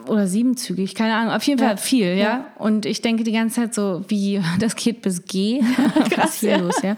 [0.07, 1.77] oder siebenzügig, keine Ahnung, auf jeden Fall Ja.
[1.77, 2.15] viel, ja?
[2.17, 2.47] Ja.
[2.59, 5.63] Und ich denke die ganze Zeit so, wie das geht bis G.
[6.17, 6.57] Was ist hier ja.
[6.59, 6.97] los, ja?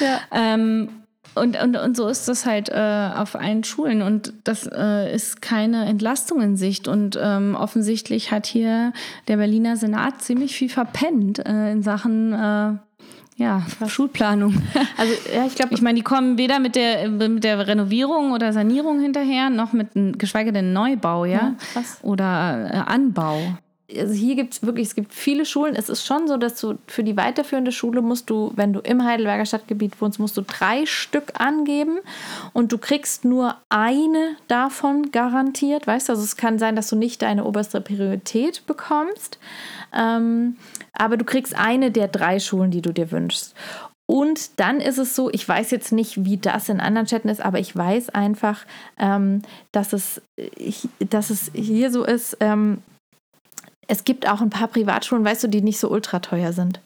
[0.00, 0.20] Ja.
[0.32, 0.88] Ähm,
[1.36, 5.40] und, und, und so ist das halt äh, auf allen Schulen und das äh, ist
[5.40, 8.92] keine Entlastung in Sicht und ähm, offensichtlich hat hier
[9.28, 12.72] der Berliner Senat ziemlich viel verpennt äh, in Sachen äh,
[13.40, 14.54] ja, Schulplanung.
[14.96, 18.52] also ja, ich glaube, Ich meine, die kommen weder mit der, mit der Renovierung oder
[18.52, 21.32] Sanierung hinterher, noch mit, einem- geschweige denn Neubau, ja?
[21.32, 21.98] Ja, krass.
[22.02, 23.38] Oder äh, Anbau.
[23.98, 25.74] also hier gibt es wirklich, es gibt viele Schulen.
[25.74, 29.02] Es ist schon so, dass du für die weiterführende Schule musst du, wenn du im
[29.04, 31.98] Heidelberger Stadtgebiet wohnst, musst du drei Stück angeben
[32.52, 35.86] und du kriegst nur eine davon garantiert.
[35.86, 39.38] Weißt du, also es kann sein, dass du nicht deine oberste Priorität bekommst,
[39.96, 40.56] ähm,
[40.92, 43.54] aber du kriegst eine der drei Schulen, die du dir wünschst.
[44.06, 47.40] Und dann ist es so, ich weiß jetzt nicht, wie das in anderen Städten ist,
[47.40, 48.66] aber ich weiß einfach,
[48.98, 52.82] ähm, dass, es, ich, dass es hier so ist, ähm,
[53.86, 56.80] es gibt auch ein paar Privatschulen, weißt du, die nicht so ultra teuer sind.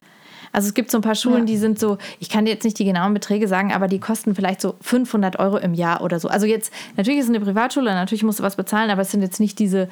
[0.54, 1.44] Also es gibt so ein paar Schulen, Ja.
[1.46, 4.36] die sind so, ich kann dir jetzt nicht die genauen Beträge sagen, aber die kosten
[4.36, 6.28] vielleicht so 500 Euro im Jahr oder so.
[6.28, 9.20] Also jetzt, natürlich ist es eine Privatschule, natürlich musst du was bezahlen, aber es sind
[9.20, 9.88] jetzt nicht diese,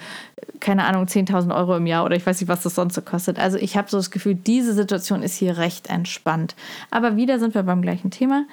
[0.60, 3.40] keine Ahnung, 10.000 Euro im Jahr oder ich weiß nicht, was das sonst so kostet.
[3.40, 6.54] Also ich habe so das Gefühl, diese Situation ist hier recht entspannt.
[6.92, 8.44] Aber wieder sind wir beim gleichen Thema.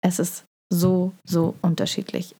[0.00, 2.34] Es ist so, so unterschiedlich.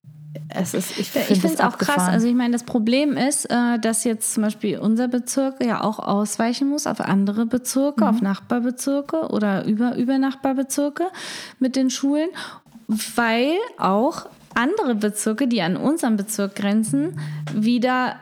[0.48, 2.08] Es ist, ich finde es auch krass.
[2.08, 5.98] Also ich meine, das Problem ist, äh, dass jetzt zum Beispiel unser Bezirk ja auch
[5.98, 8.10] ausweichen muss auf andere Bezirke, Mhm.
[8.10, 11.04] auf Nachbarbezirke oder über Übernachbarbezirke
[11.58, 12.28] mit den Schulen,
[13.16, 17.18] weil auch andere Bezirke, die an unseren Bezirk grenzen,
[17.54, 18.16] wieder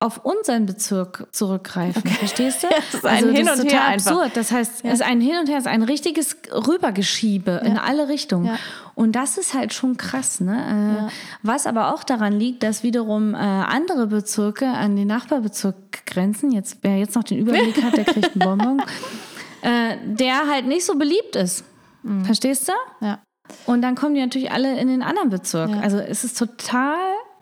[0.00, 2.02] auf unseren Bezirk zurückgreifen.
[2.08, 2.68] Verstehst du?
[2.76, 4.10] Also Das ist ein Hin und Her total einfach.
[4.12, 4.36] absurd.
[4.36, 8.08] Das heißt, es ist ein Hin und Her, es ist ein richtiges Rübergeschiebe in alle
[8.08, 8.46] Richtungen.
[8.46, 8.58] Ja.
[8.94, 11.08] Und das ist halt schon krass, ne?
[11.08, 16.52] Äh, Was aber auch daran liegt, dass wiederum äh, andere Bezirke an den Nachbarbezirk grenzen.
[16.52, 18.82] Jetzt, wer jetzt noch den Überblick hat, der kriegt einen Bonbon.
[19.62, 21.64] äh, der halt nicht so beliebt ist.
[22.24, 22.72] Verstehst du?
[23.04, 23.18] ja.
[23.66, 25.70] Und dann kommen die natürlich alle in den anderen Bezirk.
[25.70, 25.80] Ja.
[25.80, 26.98] Also es ist total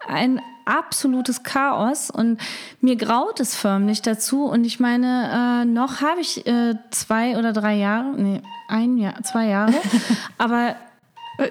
[0.08, 2.38] ein absolutes Chaos und
[2.80, 4.44] mir graut es förmlich dazu.
[4.44, 9.22] Und ich meine, äh, noch habe ich äh, zwei oder drei Jahre, nee, ein Jahr,
[9.22, 9.74] zwei Jahre,
[10.38, 10.76] aber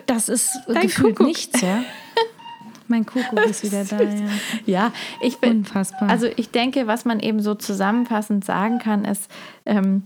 [0.06, 1.28] das ist Dein gefühlt Kuckuck.
[1.28, 1.84] nichts, ja.
[2.88, 4.28] Mein Kuckuck ist wieder da, ja.
[4.66, 4.92] Ja,
[5.22, 5.60] ich bin.
[5.60, 6.10] Unfassbar.
[6.10, 9.30] Also ich denke, was man eben so zusammenfassend sagen kann, ist,
[9.66, 10.04] ähm,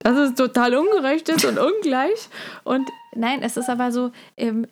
[0.00, 2.28] dass es total ungerecht ist und ungleich.
[2.64, 4.66] Und nein, es ist aber so ähm,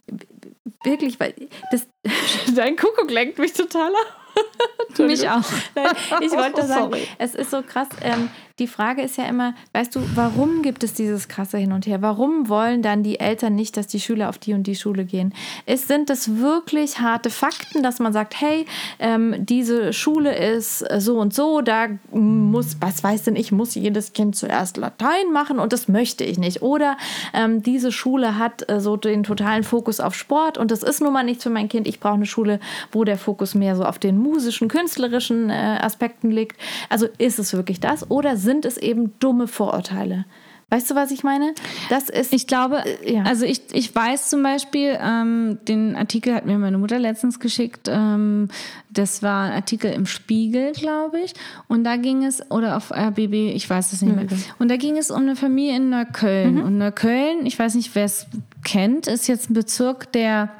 [0.84, 1.34] wirklich, weil
[1.70, 1.86] das,
[2.54, 4.98] dein Kuckuck lenkt mich total ab.
[4.98, 5.42] mich auch.
[5.74, 7.08] Nein, ich wollte Oh, sagen, sorry.
[7.18, 7.88] es ist so krass.
[8.02, 11.86] Ähm, die Frage ist ja immer, weißt du, warum gibt es dieses krasse Hin und
[11.86, 12.02] Her?
[12.02, 15.32] Warum wollen dann die Eltern nicht, dass die Schüler auf die und die Schule gehen?
[15.64, 18.66] Es sind es wirklich harte Fakten, dass man sagt, hey,
[18.98, 24.12] ähm, diese Schule ist so und so, da muss, was weiß denn ich, muss jedes
[24.12, 26.62] Kind zuerst Latein machen und das möchte ich nicht.
[26.62, 26.96] Oder
[27.34, 31.12] ähm, diese Schule hat äh, so den totalen Fokus auf Sport und das ist nun
[31.12, 31.86] mal nichts für mein Kind.
[31.86, 32.58] Ich brauche eine Schule,
[32.90, 36.56] wo der Fokus mehr so auf den musischen, künstlerischen äh, Aspekten liegt.
[36.88, 40.24] Also ist es wirklich das oder sind es eben dumme Vorurteile?
[40.70, 41.54] Weißt du, was ich meine?
[41.88, 42.30] Das ist.
[42.34, 43.22] Ich glaube, äh, ja.
[43.22, 47.88] also ich, ich weiß zum Beispiel, ähm, den Artikel hat mir meine Mutter letztens geschickt.
[47.90, 48.48] Ähm,
[48.90, 51.32] das war ein Artikel im Spiegel, glaube ich.
[51.68, 54.26] Und da ging es, oder auf RBB, ich weiß es nicht mehr.
[54.58, 56.56] Und da ging es um eine Familie in Neukölln.
[56.56, 56.62] Mhm.
[56.62, 58.26] Und Neukölln, ich weiß nicht, wer es
[58.62, 60.50] kennt, ist jetzt ein Bezirk, der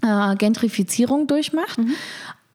[0.00, 1.76] äh, Gentrifizierung durchmacht.
[1.76, 1.92] Mhm.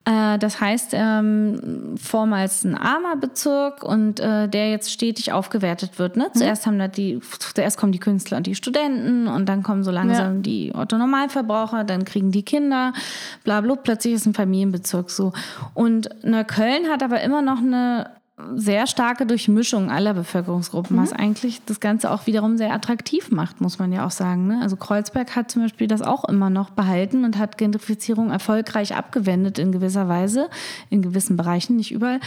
[0.07, 6.15] Äh, das heißt, ähm, vormals ein armer Bezirk und äh, der jetzt stetig aufgewertet wird.
[6.15, 6.29] Ne?
[6.33, 6.37] Mhm.
[6.37, 9.91] Zuerst haben da die, zuerst kommen die Künstler und die Studenten und dann kommen so
[9.91, 10.41] langsam ja.
[10.41, 12.93] die Otto-Normalverbraucher, dann kriegen die Kinder,
[13.43, 13.75] bla bla.
[13.75, 15.33] Plötzlich ist ein Familienbezirk so.
[15.73, 18.09] Und Neukölln hat aber immer noch eine
[18.55, 21.01] sehr starke Durchmischung aller Bevölkerungsgruppen, mhm.
[21.01, 24.47] was eigentlich das Ganze auch wiederum sehr attraktiv macht, muss man ja auch sagen.
[24.47, 24.59] Ne?
[24.61, 29.57] Also Kreuzberg hat zum Beispiel das auch immer noch behalten und hat Gentrifizierung erfolgreich abgewendet
[29.57, 30.49] in gewisser Weise,
[30.91, 32.19] in gewissen Bereichen, nicht überall.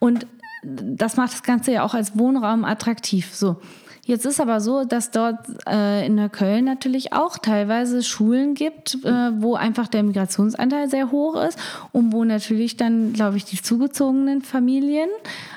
[0.00, 0.26] Und
[0.64, 3.32] das macht das Ganze ja auch als Wohnraum attraktiv.
[3.32, 3.56] So.
[4.04, 5.38] Jetzt ist aber so, dass dort
[5.68, 11.40] äh, in Köln natürlich auch teilweise Schulen gibt, äh, wo einfach der Migrationsanteil sehr hoch
[11.40, 11.58] ist
[11.92, 15.08] und wo natürlich dann, glaube ich, die zugezogenen Familien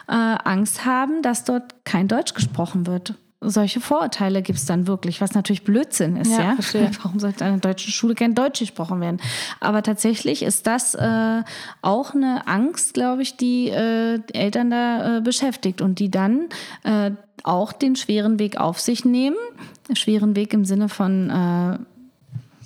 [0.07, 3.15] äh, Angst haben, dass dort kein Deutsch gesprochen wird
[3.47, 6.55] solche Vorurteile gibt es dann wirklich, was natürlich Blödsinn ist, ja.
[6.73, 6.89] ja?
[7.03, 9.19] Warum sollte in einer deutschen Schule kein Deutsch gesprochen werden?
[9.59, 11.43] Aber tatsächlich ist das äh,
[11.81, 16.49] auch eine Angst, glaube ich, die äh, Eltern da äh, beschäftigt und die dann
[16.83, 17.11] äh,
[17.45, 19.37] auch den schweren Weg auf sich nehmen.
[19.93, 21.77] Schweren Weg im Sinne von äh,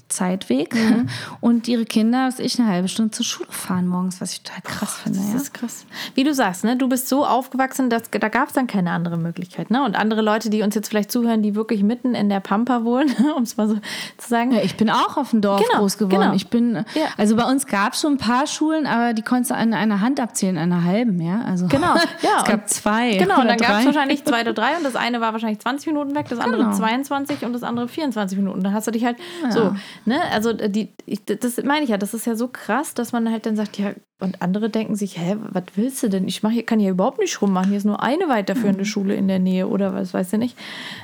[0.10, 1.08] Zeitweg mhm.
[1.40, 4.62] und ihre Kinder, was ich, eine halbe Stunde zur Schule fahren morgens, was ich total
[4.64, 5.20] krass Boah, finde.
[5.20, 5.36] Das ja.
[5.36, 5.86] ist krass.
[6.16, 9.18] Wie du sagst, ne, du bist so aufgewachsen, dass, da gab es dann keine andere
[9.18, 9.72] Möglichkeit.
[9.72, 9.84] Ne?
[9.84, 13.16] Und andere Leute, die uns jetzt vielleicht zuhören, die wirklich mitten in der Pampa wohnen,
[13.38, 13.76] um es mal so
[14.18, 14.52] zu sagen.
[14.52, 16.22] Ja, ich bin auch auf dem Dorf genau, groß geworden.
[16.22, 16.34] Genau.
[16.34, 17.06] Ich bin, ja.
[17.18, 20.02] Also bei uns gab es schon ein paar Schulen, aber die konntest du an einer
[20.02, 21.42] Hand abzählen, an einer halben, ja.
[21.42, 22.40] Also genau, ja.
[22.40, 23.18] es gab zwei.
[23.18, 25.88] Genau, und dann gab es wahrscheinlich zwei oder drei und das eine war wahrscheinlich 20
[25.88, 26.76] Minuten weg, das andere genau.
[26.76, 28.64] 22 und das andere 24 Minuten.
[28.64, 29.18] Da hast du dich halt
[29.50, 29.76] so,
[30.06, 30.20] ne?
[30.32, 33.30] Also die die, ich, das meine ich ja, das ist ja so krass, dass man
[33.30, 36.28] halt dann sagt, ja, und andere denken sich, hä, was willst du denn?
[36.28, 37.70] Ich mach hier, kann hier überhaupt nicht rummachen.
[37.70, 38.86] Hier ist nur eine weiterführende mhm.
[38.86, 40.58] Schule in der Nähe oder was weiß ich nicht.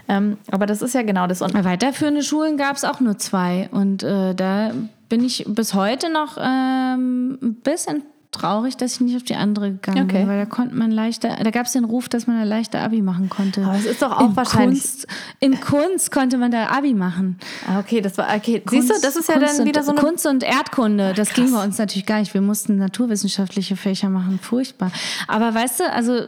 [0.10, 1.42] Ähm, aber das ist ja genau das.
[1.42, 3.70] Und weiterführende Schulen gab es auch nur zwei.
[3.72, 4.72] Und äh, da
[5.08, 8.04] bin ich bis heute noch ähm, ein bisschen
[8.36, 10.20] traurig, dass ich nicht auf die andere gegangen okay.
[10.20, 12.82] bin, weil da konnte man leichter, da gab es den Ruf, dass man da leichter
[12.82, 13.64] Abi machen konnte.
[13.64, 14.82] Aber es ist doch auch in wahrscheinlich.
[14.82, 15.08] Kunst,
[15.40, 17.40] in Kunst konnte man da Abi machen.
[17.68, 18.60] Ah, okay, das war okay.
[18.60, 21.14] Kunst, Siehst du, das ist ja Kunst dann wieder so eine Kunst und Erdkunde.
[21.16, 22.34] Das Ach, ging bei uns natürlich gar nicht.
[22.34, 24.92] Wir mussten naturwissenschaftliche Fächer machen, furchtbar.
[25.28, 26.22] Aber weißt du, also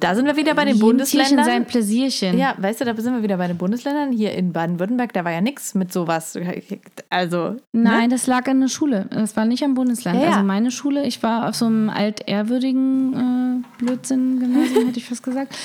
[0.00, 1.44] da sind wir wieder bei den Bundesländern.
[1.44, 2.38] sein Pläsierchen.
[2.38, 4.12] Ja, weißt du, da sind wir wieder bei den Bundesländern.
[4.12, 6.38] Hier in Baden-Württemberg, da war ja nichts mit sowas.
[7.10, 8.08] Also nein, ne?
[8.08, 9.06] das lag an der Schule.
[9.10, 10.20] Das war nicht am Bundesland.
[10.22, 15.22] Ja, Also meine Schule, ich war auf so einem altehrwürdigen äh, Blödsinn-Gymnasium, hätte ich fast
[15.22, 15.56] gesagt.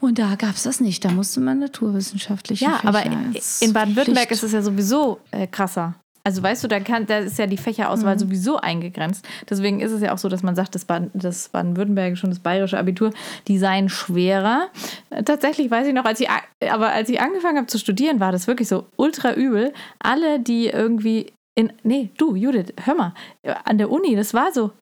[0.00, 1.04] Und da gab es das nicht.
[1.04, 5.94] Da musste man naturwissenschaftliche Ja, Fächer aber in Baden-Württemberg ist es ja sowieso äh, krasser.
[6.26, 8.20] Also weißt du, da, kann, da ist ja die Fächerauswahl mhm.
[8.20, 9.26] sowieso eingegrenzt.
[9.48, 12.38] Deswegen ist es ja auch so, dass man sagt, das, Baden, das Baden-Württembergische und das
[12.38, 13.10] bayerische Abitur,
[13.46, 14.68] die seien schwerer.
[15.26, 16.28] Tatsächlich weiß ich noch, als ich,
[16.70, 19.74] aber als ich angefangen habe zu studieren, war das wirklich so ultra übel.
[19.98, 23.14] Alle, die irgendwie in, nee, du, Judith, hör mal,
[23.64, 24.72] an der Uni, das war so,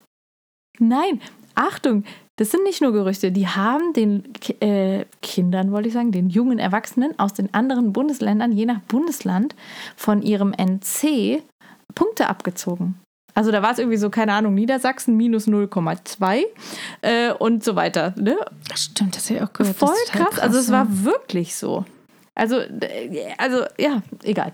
[0.79, 1.21] Nein,
[1.55, 2.05] Achtung,
[2.37, 4.25] das sind nicht nur Gerüchte, die haben den
[4.61, 9.55] äh, Kindern, wollte ich sagen, den jungen Erwachsenen aus den anderen Bundesländern, je nach Bundesland,
[9.97, 11.43] von ihrem NC
[11.95, 12.99] Punkte abgezogen.
[13.35, 16.43] Also da war es irgendwie so, keine Ahnung, Niedersachsen minus 0,2
[17.01, 18.15] äh, und so weiter.
[18.19, 18.37] Ne?
[18.69, 19.77] Das stimmt, das hätte ich auch gehört.
[19.77, 20.31] Voll krass.
[20.31, 20.39] krass.
[20.39, 21.85] Also es war wirklich so.
[22.35, 22.61] Also,
[23.39, 24.53] also ja, egal.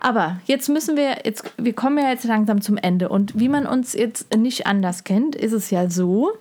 [0.00, 3.08] Aber jetzt müssen wir, jetzt, wir kommen ja jetzt langsam zum Ende.
[3.10, 6.32] Und wie man uns jetzt nicht anders kennt, ist es ja so,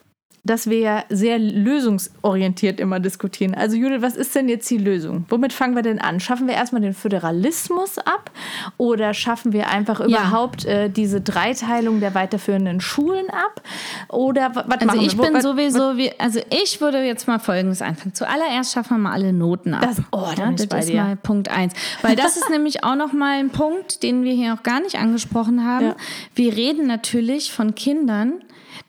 [0.49, 3.53] dass wir ja sehr lösungsorientiert immer diskutieren.
[3.55, 5.25] Also Judith, was ist denn jetzt die Lösung?
[5.29, 6.19] Womit fangen wir denn an?
[6.19, 8.31] Schaffen wir erstmal den Föderalismus ab
[8.77, 13.61] oder schaffen wir einfach überhaupt äh, diese Dreiteilung der weiterführenden Schulen ab?
[14.09, 15.25] Oder was also machen ich wir?
[15.25, 18.13] bin Wo- sowieso, wie, also ich würde jetzt mal Folgendes anfangen.
[18.13, 19.81] Zuallererst schaffen wir mal alle Noten ab.
[19.81, 21.03] Das- oh, da bin ich das ist dir.
[21.03, 21.73] mal Punkt eins.
[22.01, 24.95] Weil das ist nämlich auch noch mal ein Punkt, den wir hier noch gar nicht
[24.97, 25.85] angesprochen haben.
[25.87, 25.95] Ja.
[26.35, 28.41] Wir reden natürlich von Kindern,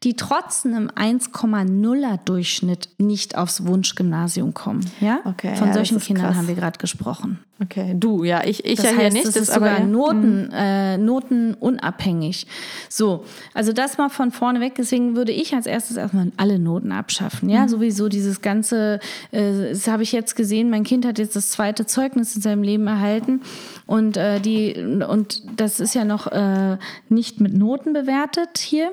[0.02, 4.84] die trotz einem 1,0er Durchschnitt nicht aufs Wunschgymnasium kommen.
[5.00, 5.20] Ja?
[5.24, 6.36] Okay, von ja, solchen Kindern krass.
[6.36, 7.40] haben wir gerade gesprochen.
[7.62, 9.26] Okay, du, ja, ich, ich Das ja heißt, hier nicht.
[9.26, 9.84] das ist aber sogar ja.
[9.84, 9.92] Mhm.
[9.92, 12.46] Noten, äh, notenunabhängig.
[12.88, 14.74] So, also das mal von vorne weg.
[14.78, 17.48] Deswegen würde ich als erstes erstmal alle Noten abschaffen.
[17.48, 17.54] Mhm.
[17.54, 18.98] Ja, sowieso dieses ganze,
[19.30, 20.70] äh, das habe ich jetzt gesehen.
[20.70, 23.42] Mein Kind hat jetzt das zweite Zeugnis in seinem Leben erhalten
[23.86, 24.74] und äh, die
[25.06, 26.78] und das ist ja noch äh,
[27.10, 28.92] nicht mit Noten bewertet hier,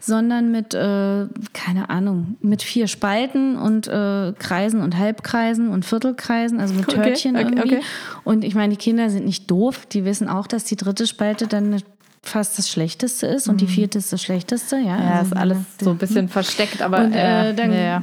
[0.00, 6.58] sondern mit äh, keine Ahnung mit vier Spalten und äh, Kreisen und Halbkreisen und Viertelkreisen,
[6.58, 7.76] also mit Okay, Törtchen okay, irgendwie.
[7.76, 7.84] okay.
[8.24, 9.86] Und ich meine, die Kinder sind nicht doof.
[9.86, 11.82] Die wissen auch, dass die dritte Spalte dann
[12.22, 14.76] fast das Schlechteste ist und die vierte ist das Schlechteste.
[14.76, 15.02] Ja, Mhm.
[15.02, 18.02] Ja, also ist alles so ein bisschen versteckt, aber und äh, äh, dann ja, ja.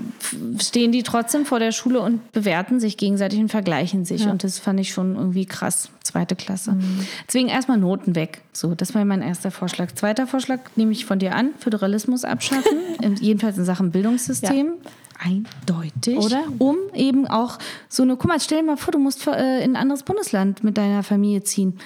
[0.59, 4.27] stehen die trotzdem vor der Schule und bewerten sich gegenseitig und vergleichen sich.
[4.27, 5.89] Und das fand ich schon irgendwie krass.
[6.03, 6.73] Zweite Klasse.
[6.73, 7.05] Mhm.
[7.27, 8.41] Deswegen erstmal Noten weg.
[8.53, 9.91] So, das war mein erster Vorschlag.
[9.93, 12.77] Zweiter Vorschlag nehme ich von dir an: Föderalismus abschaffen,
[13.19, 14.73] jedenfalls in Sachen Bildungssystem.
[15.17, 16.17] Eindeutig.
[16.17, 16.43] Oder?
[16.57, 17.57] Um eben auch
[17.89, 20.63] so eine, guck mal, stell dir mal vor, du musst äh, in ein anderes Bundesland
[20.63, 21.79] mit deiner Familie ziehen.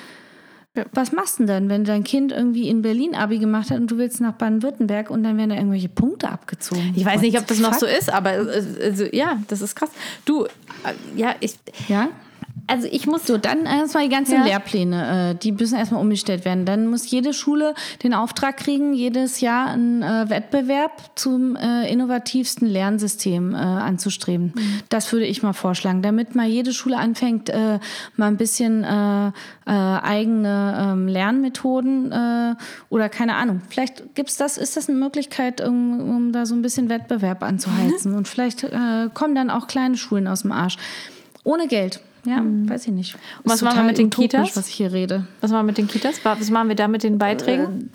[0.93, 3.91] Was machst du denn dann, wenn dein Kind irgendwie in Berlin Abi gemacht hat und
[3.91, 6.93] du willst nach Baden-Württemberg und dann werden da irgendwelche Punkte abgezogen?
[6.95, 9.89] Ich weiß nicht, ob das noch so ist, aber äh, also, ja, das ist krass.
[10.25, 10.49] Du, äh,
[11.15, 11.55] ja, ich,
[11.87, 12.09] Ja?
[12.67, 14.45] Also ich muss So, dann erstmal die ganzen Ja.
[14.45, 16.65] Lehrpläne, äh, die müssen erstmal umgestellt werden.
[16.65, 22.67] Dann muss jede Schule den Auftrag kriegen, jedes Jahr einen äh, Wettbewerb zum äh, innovativsten
[22.67, 24.53] Lernsystem anzustreben.
[24.55, 24.79] Mhm.
[24.89, 27.51] Das würde ich mal vorschlagen, damit mal jede Schule anfängt,
[28.15, 28.85] mal ein bisschen
[29.65, 32.55] eigene ähm, Lernmethoden
[32.89, 33.61] oder keine Ahnung.
[33.69, 38.13] Vielleicht gibt's das, ist das eine Möglichkeit, um, um da so ein bisschen Wettbewerb anzuheizen.
[38.17, 38.65] Und vielleicht
[39.13, 40.77] kommen dann auch kleine Schulen aus dem Arsch.
[41.43, 42.01] Ohne Geld.
[42.29, 43.15] Ja, weiß ich nicht.
[43.15, 43.19] Mhm.
[43.45, 44.55] was Ist machen wir mit den Kitas?
[44.55, 45.25] was ich hier rede.
[45.41, 46.19] Was machen wir mit den Kitas?
[46.23, 47.89] Was machen wir da mit den Beiträgen?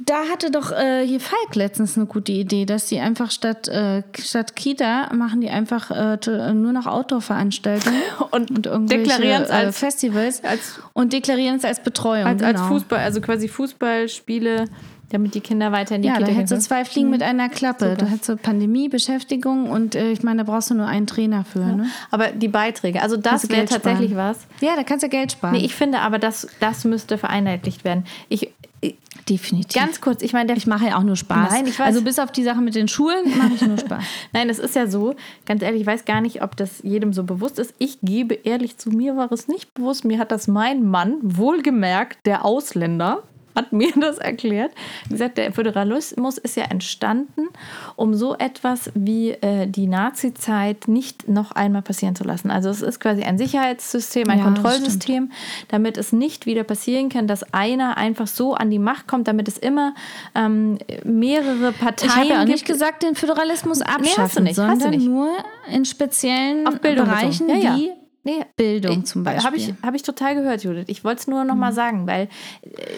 [0.00, 4.02] Da hatte doch äh, hier Falk letztens eine gute Idee, dass die einfach statt, äh,
[4.18, 8.00] statt Kita machen die einfach äh, nur noch Outdoor-Veranstaltungen
[8.30, 12.26] Und irgendwelche, deklarieren es äh, als- Festivals als- und deklarieren es als Betreuung.
[12.26, 12.68] als, als genau.
[12.74, 14.64] Fußball, also quasi Fußballspiele,
[15.10, 17.22] damit die Kinder weiter in die Ja, da Kita gehen hättest du zwei Fliegen mit
[17.22, 17.96] einer Klappe.
[17.96, 21.44] Da hättest du Pandemie, Beschäftigung und äh, ich meine, da brauchst du nur einen Trainer
[21.44, 21.60] für.
[21.60, 21.86] Ne?
[22.10, 24.34] Aber die Beiträge, also das du wäre Geld tatsächlich sparen.
[24.36, 24.46] was.
[24.60, 25.54] Ja, da kannst du Geld sparen.
[25.54, 28.04] Nee, ich finde aber, das, das müsste vereinheitlicht werden.
[28.28, 28.50] Ich,
[28.80, 28.96] ich
[29.28, 29.80] Definitiv.
[29.80, 31.50] ganz kurz, ich meine, ich mache ja auch nur Spaß.
[31.50, 31.86] Nein, ich weiß.
[31.86, 34.04] Also bis auf die Sache mit den Schulen mache ich nur Spaß.
[34.32, 37.24] Nein, es ist ja so, ganz ehrlich, ich weiß gar nicht, ob das jedem so
[37.24, 37.74] bewusst ist.
[37.78, 40.04] Ich gebe ehrlich zu, mir war es nicht bewusst.
[40.04, 43.22] Mir hat das mein Mann, wohlgemerkt, der Ausländer,
[43.56, 44.72] hat mir das erklärt.
[45.04, 47.48] Wie gesagt, der Föderalismus ist ja entstanden,
[47.96, 52.50] um so etwas wie äh, die Nazi-Zeit nicht noch einmal passieren zu lassen.
[52.50, 55.32] Also es ist quasi ein Sicherheitssystem, ein Ja, Kontrollsystem,
[55.68, 59.48] damit es nicht wieder passieren kann, dass einer einfach so an die Macht kommt, damit
[59.48, 59.94] es immer
[60.34, 64.58] ähm, mehrere Parteien Ich habe ja auch nicht gesagt, den Föderalismus hast du abschaffen, nicht,
[64.58, 65.08] hast du sondern nicht.
[65.08, 65.30] nur
[65.72, 67.76] in speziellen Bereichen ja, ja.
[67.76, 67.92] wie
[68.26, 69.40] Nee, Bildung zum Beispiel.
[69.40, 69.46] Mhm.
[69.46, 70.86] Habe ich, hab ich total gehört, Judith.
[70.88, 72.28] Ich wollte es nur noch mal sagen, weil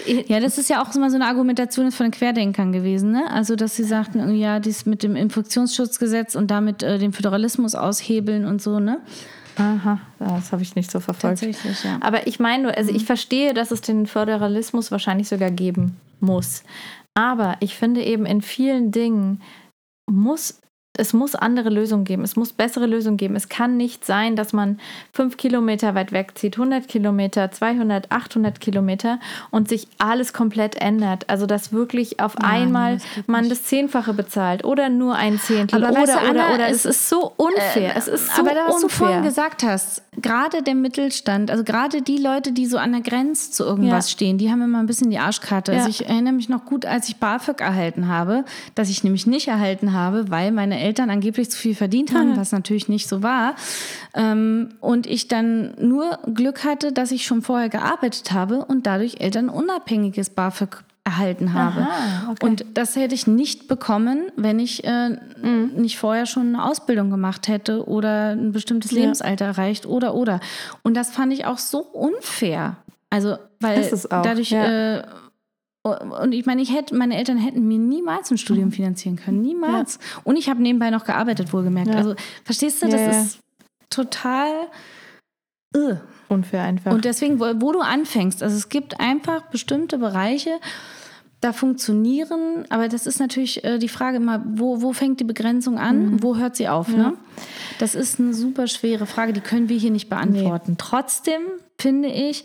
[0.07, 3.31] äh, Ja, das ist ja auch immer so eine Argumentation von den Querdenkern gewesen, ne?
[3.31, 8.47] Also, dass sie sagten, ja, dies mit dem Infektionsschutzgesetz und damit äh, den Föderalismus aushebeln
[8.47, 9.03] und so, ne?
[9.57, 11.41] Aha, das habe ich nicht so verfolgt.
[11.41, 11.99] Tatsächlich, ja.
[12.01, 16.63] Aber ich meine nur, also ich verstehe, dass es den Föderalismus wahrscheinlich sogar geben muss.
[17.13, 19.43] Aber ich finde eben in vielen Dingen
[20.07, 20.63] muss
[20.99, 22.23] es muss andere Lösungen geben.
[22.25, 23.37] Es muss bessere Lösungen geben.
[23.37, 24.79] Es kann nicht sein, dass man
[25.13, 29.19] fünf Kilometer weit wegzieht, 100 Kilometer, 200, 800 Kilometer
[29.51, 31.29] und sich alles komplett ändert.
[31.31, 35.83] Also dass wirklich auf einmal nee, das man das Zehnfache bezahlt oder nur ein Zehntel
[35.83, 36.69] Aber oder weißt du, oder Anna, oder.
[36.69, 37.95] es Es ist so unfair.
[37.97, 42.03] es ist so Aber da, was du vorhin gesagt hast, gerade der Mittelstand, also gerade
[42.03, 44.13] die Leute, die so an der Grenze zu irgendwas Ja.
[44.13, 45.73] stehen, die haben immer ein bisschen die Arschkarte.
[45.73, 45.79] Ja.
[45.79, 48.45] Also ich erinnere mich noch gut, als ich BAföG erhalten habe,
[48.75, 52.53] dass ich nämlich nicht erhalten habe, weil meine Eltern angeblich zu viel verdient haben, was
[52.53, 53.55] natürlich nicht so war.
[54.15, 59.21] Ähm, und ich dann nur Glück hatte, dass ich schon vorher gearbeitet habe und dadurch
[59.21, 61.81] elternunabhängiges BAföG erhalten habe.
[61.83, 62.47] Aha, okay.
[62.47, 65.73] Und das hätte ich nicht bekommen, wenn ich äh, Mhm.
[65.77, 70.41] nicht vorher schon eine Ausbildung gemacht hätte oder ein bestimmtes Lebensalter erreicht oder oder.
[70.83, 72.77] Und das fand ich auch so unfair.
[73.11, 74.97] Also, weil Ist es auch, dadurch ja.
[74.99, 75.03] äh,
[75.97, 79.43] und ich meine, ich hätte, meine Eltern hätten mir niemals ein Studium finanzieren können.
[79.43, 79.99] Niemals.
[80.25, 81.89] Und ich habe nebenbei noch gearbeitet, wohlgemerkt.
[81.89, 81.97] Ja.
[81.97, 82.15] Also,
[82.45, 83.23] verstehst du, Ja, das ja.
[83.23, 83.39] ist
[83.91, 84.69] total.
[85.75, 85.97] Äh.
[86.29, 86.93] Unfair einfach.
[86.93, 90.59] Und deswegen, wo, wo du anfängst, also es gibt einfach bestimmte Bereiche,
[91.41, 95.79] da funktionieren, aber das ist natürlich äh, die Frage immer, wo, wo fängt die Begrenzung
[95.79, 96.89] an, wo hört sie auf?
[96.89, 97.13] Ne?
[97.79, 100.75] Das ist eine super schwere Frage, die können wir hier nicht beantworten.
[100.79, 101.43] Trotzdem
[101.79, 102.45] finde ich,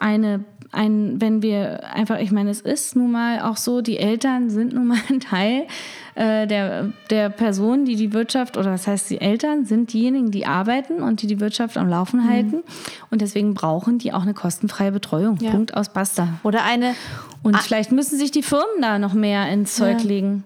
[0.00, 0.44] eine,
[0.74, 4.72] ein, wenn wir einfach, ich meine, es ist nun mal auch so, die Eltern sind
[4.74, 5.66] nun mal ein Teil
[6.14, 10.46] äh, der, der Person, die die Wirtschaft, oder das heißt, die Eltern sind diejenigen, die
[10.46, 12.62] arbeiten und die die Wirtschaft am Laufen halten.
[13.10, 15.38] Und deswegen brauchen die auch eine kostenfreie Betreuung.
[15.40, 15.50] Ja.
[15.52, 16.28] Punkt aus Basta.
[16.42, 16.94] Oder eine,
[17.42, 20.06] Und vielleicht müssen sich die Firmen da noch mehr ins Zeug Ja.
[20.08, 20.44] legen.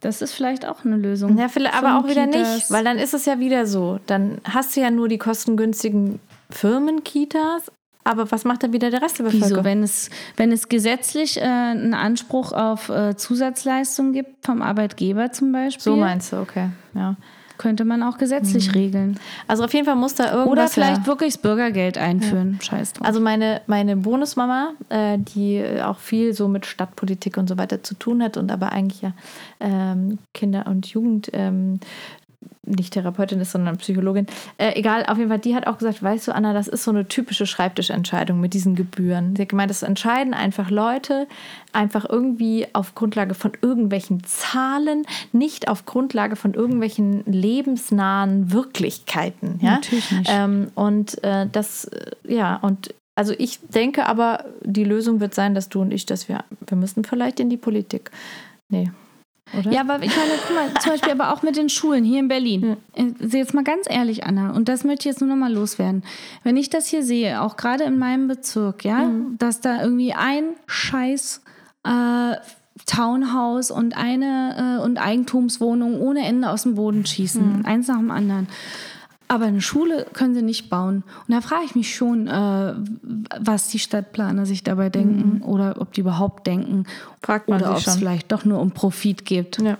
[0.00, 1.38] Das ist vielleicht auch eine Lösung.
[1.38, 2.54] ja, vielleicht, aber auch wieder Firmenkitas.
[2.54, 3.98] nicht, weil dann ist es ja wieder so.
[4.06, 6.20] Dann hast du ja nur die kostengünstigen
[6.50, 7.72] Firmenkitas,
[8.06, 9.64] aber was macht dann wieder der Rest der Wieso, Bevölkerung?
[9.64, 15.52] wenn es, wenn es gesetzlich äh, einen Anspruch auf äh, Zusatzleistung gibt, vom Arbeitgeber zum
[15.52, 16.70] Beispiel, So meinst du, okay.
[16.94, 17.16] Ja.
[17.58, 19.18] könnte man auch gesetzlich regeln.
[19.48, 21.06] Also auf jeden Fall muss da irgendwas Oder vielleicht ja.
[21.06, 22.58] wirklich das Bürgergeld einführen.
[22.62, 23.06] Scheiß drauf.
[23.06, 27.94] Also meine, meine Bonusmama, äh, die auch viel so mit Stadtpolitik und so weiter zu
[27.94, 29.12] tun hat und aber eigentlich ja
[29.60, 31.80] ähm, Kinder- und Jugend ähm,
[32.64, 34.26] nicht Therapeutin ist, sondern Psychologin.
[34.58, 36.90] Äh, egal, auf jeden Fall, die hat auch gesagt, weißt du, Anna, das ist so
[36.90, 39.36] eine typische Schreibtischentscheidung mit diesen Gebühren.
[39.36, 41.26] Sie hat gemeint, das entscheiden einfach Leute
[41.72, 49.58] einfach irgendwie auf Grundlage von irgendwelchen Zahlen, nicht auf Grundlage von irgendwelchen lebensnahen Wirklichkeiten.
[49.62, 49.72] Ja?
[49.72, 50.30] Natürlich nicht.
[50.32, 55.54] Ähm, und äh, das, äh, ja, und also ich denke aber, die Lösung wird sein,
[55.54, 58.10] dass du und ich, dass wir, wir müssen vielleicht in die Politik.
[58.68, 58.90] Nee.
[59.56, 59.70] Oder?
[59.70, 62.28] Ja, aber ich meine, guck mal, zum Beispiel aber auch mit den Schulen hier in
[62.28, 62.76] Berlin.
[62.94, 66.02] Äh, Jetzt mal ganz ehrlich, Anna, und das möchte ich jetzt nur noch mal loswerden.
[66.42, 70.44] Wenn ich das hier sehe, auch gerade in meinem Bezirk, ja, dass da irgendwie ein
[70.66, 71.42] Scheiß
[71.84, 72.36] äh,
[72.86, 78.10] Townhouse und eine äh, und Eigentumswohnung ohne Ende aus dem Boden schießen, eins nach dem
[78.10, 78.48] anderen.
[79.28, 81.02] Aber eine Schule können sie nicht bauen.
[81.26, 82.74] Und da frage ich mich schon, äh,
[83.40, 86.84] was die Stadtplaner sich dabei denken oder ob die überhaupt denken.
[87.22, 89.58] Fragt man oder ob es vielleicht doch nur um Profit geht.
[89.60, 89.78] Ja.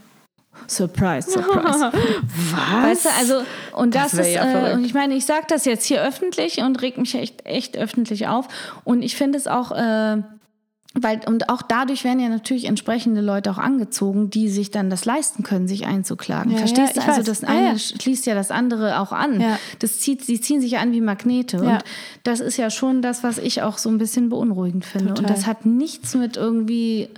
[0.66, 1.92] Surprise, surprise.
[1.92, 2.82] Was?
[2.82, 5.64] weißt du, also, und das, Das ist, ja äh, und ich meine, ich sage das
[5.64, 8.48] jetzt hier öffentlich und reg mich echt, echt öffentlich auf.
[8.82, 10.22] Und ich finde es auch, äh,
[10.98, 15.04] weil, und auch dadurch werden ja natürlich entsprechende Leute auch angezogen, die sich dann das
[15.04, 16.52] leisten können, sich einzuklagen.
[16.52, 17.08] Ja, Verstehst ja, du?
[17.08, 17.26] Also weiß.
[17.26, 17.78] das eine ja.
[17.78, 19.40] schließt ja das andere auch an.
[19.40, 19.58] Ja.
[19.78, 21.60] Das zieht, sie ziehen sich an wie Magnete.
[21.60, 21.84] Und
[22.24, 25.08] das ist ja schon das, was ich auch so ein bisschen beunruhigend finde.
[25.08, 25.24] Total.
[25.24, 27.10] Und das hat nichts mit irgendwie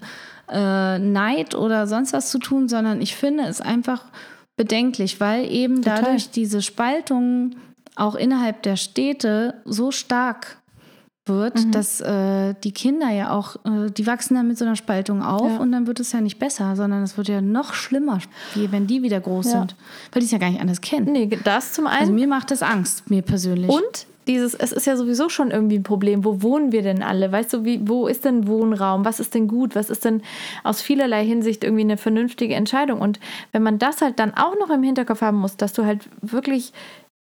[0.50, 4.04] äh, Neid oder sonst was zu tun, sondern ich finde es einfach
[4.56, 6.02] bedenklich, weil eben Total.
[6.02, 7.56] dadurch diese Spaltung
[7.94, 10.57] auch innerhalb der Städte so stark
[11.28, 11.70] wird, Mhm.
[11.72, 15.52] dass äh, die Kinder ja auch, äh, die wachsen dann mit so einer Spaltung auf
[15.52, 15.58] Ja.
[15.58, 18.18] und dann wird es ja nicht besser, sondern es wird ja noch schlimmer,
[18.54, 19.52] wie wenn die wieder groß Ja.
[19.60, 19.76] sind,
[20.12, 21.12] weil die es ja gar nicht anders kennen.
[21.12, 22.00] Nee, das zum einen.
[22.00, 23.70] Also mir macht das Angst, mir persönlich.
[23.70, 26.22] Und dieses, es ist ja sowieso schon irgendwie ein Problem.
[26.22, 27.32] Wo wohnen wir denn alle?
[27.32, 29.06] Weißt du, wie, wo ist denn Wohnraum?
[29.06, 29.74] Was ist denn gut?
[29.74, 30.20] Was ist denn
[30.64, 33.00] aus vielerlei Hinsicht irgendwie eine vernünftige Entscheidung?
[33.00, 33.20] Und
[33.52, 36.74] wenn man das halt dann auch noch im Hinterkopf haben muss, dass du halt wirklich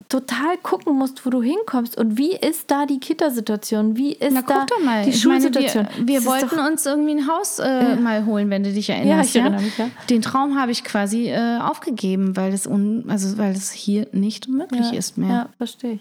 [0.08, 3.96] total gucken musst, wo du hinkommst und wie ist da die Kita-Situation?
[3.96, 5.88] Wie ist Na da die ich meine, Schulsituation?
[5.98, 8.88] wir, wir Das wollten doch- uns irgendwie ein Haus äh, mal holen, wenn du dich
[8.88, 9.34] erinnerst.
[9.34, 9.90] Ja, ich erinnere mich, ja.
[10.08, 14.90] Den Traum habe ich quasi äh, aufgegeben, weil es un, also weil hier nicht möglich
[14.92, 15.28] ja, ist mehr.
[15.28, 16.00] Ja, verstehe ich.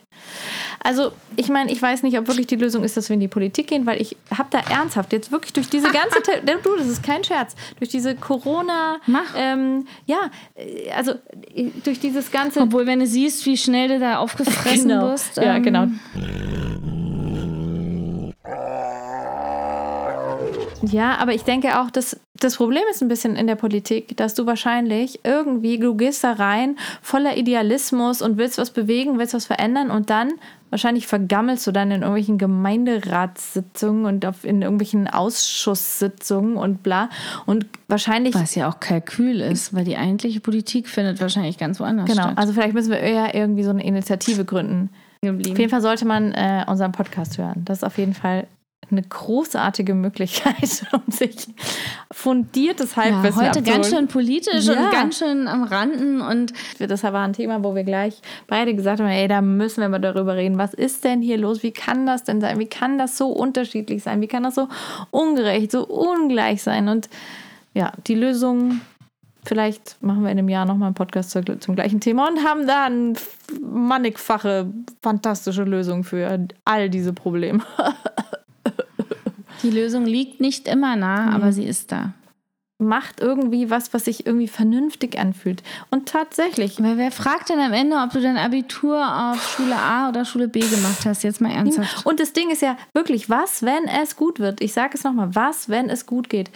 [0.83, 3.27] Also, ich meine, ich weiß nicht, ob wirklich die Lösung ist, dass wir in die
[3.27, 6.19] Politik gehen, weil ich habe da ernsthaft jetzt wirklich durch diese ganze,
[6.63, 8.97] du, das ist kein Scherz, durch diese Corona,
[9.35, 11.13] ähm, ja, äh, also
[11.53, 15.09] äh, durch dieses ganze Obwohl, wenn du siehst, wie schnell du da aufgefressen Genau.
[15.09, 15.37] wirst.
[15.37, 15.87] Ja, ähm, genau.
[20.91, 24.33] Ja, aber ich denke auch, dass das Problem ist ein bisschen in der Politik, dass
[24.35, 29.45] du wahrscheinlich irgendwie, du gehst da rein voller Idealismus und willst was bewegen, willst was
[29.45, 30.33] verändern und dann
[30.75, 37.09] wahrscheinlich vergammelst du dann in irgendwelchen Gemeinderatssitzungen und auf, in irgendwelchen Ausschusssitzungen und bla.
[37.45, 42.07] Und wahrscheinlich Was ja auch Kalkül ist, weil die eigentliche Politik findet wahrscheinlich ganz woanders
[42.09, 42.37] Genau, statt.
[42.37, 44.89] also vielleicht müssen wir eher irgendwie so eine Initiative gründen.
[45.23, 47.61] Auf jeden Fall sollte man äh, unseren Podcast hören.
[47.63, 48.45] Das ist auf jeden Fall
[48.91, 51.47] eine großartige Möglichkeit, um sich
[52.11, 54.85] fundiertes ja, Halbwissen heute ganz schön politisch Ja.
[54.85, 58.99] und ganz schön am Randen und Das war ein Thema, wo wir gleich beide gesagt
[58.99, 60.57] haben, ey, da müssen wir mal darüber reden.
[60.57, 61.63] Was ist denn hier los?
[61.63, 62.59] Wie kann das denn sein?
[62.59, 64.21] Wie kann das so unterschiedlich sein?
[64.21, 64.67] Wie kann das so
[65.11, 66.87] ungerecht, so ungleich sein?
[66.89, 67.09] Und
[67.73, 68.81] ja, die Lösung,
[69.43, 72.85] vielleicht machen wir in einem Jahr nochmal einen Podcast zum gleichen Thema und haben da
[72.85, 73.13] eine
[73.61, 74.67] mannigfache,
[75.01, 77.61] fantastische Lösung für all diese Probleme.
[79.65, 82.13] Die Lösung liegt nicht immer nah, aber sie ist da.
[82.77, 85.63] Macht irgendwie was, was sich irgendwie vernünftig anfühlt.
[85.89, 90.09] Und tatsächlich, Weil wer fragt denn am Ende, ob du dein Abitur auf Schule A
[90.09, 91.23] oder Schule B gemacht hast?
[91.23, 92.05] Jetzt mal ernsthaft.
[92.05, 94.61] Und das Ding ist ja wirklich, was, wenn es gut wird?
[94.61, 96.51] Ich sage es nochmal, was, wenn es gut geht?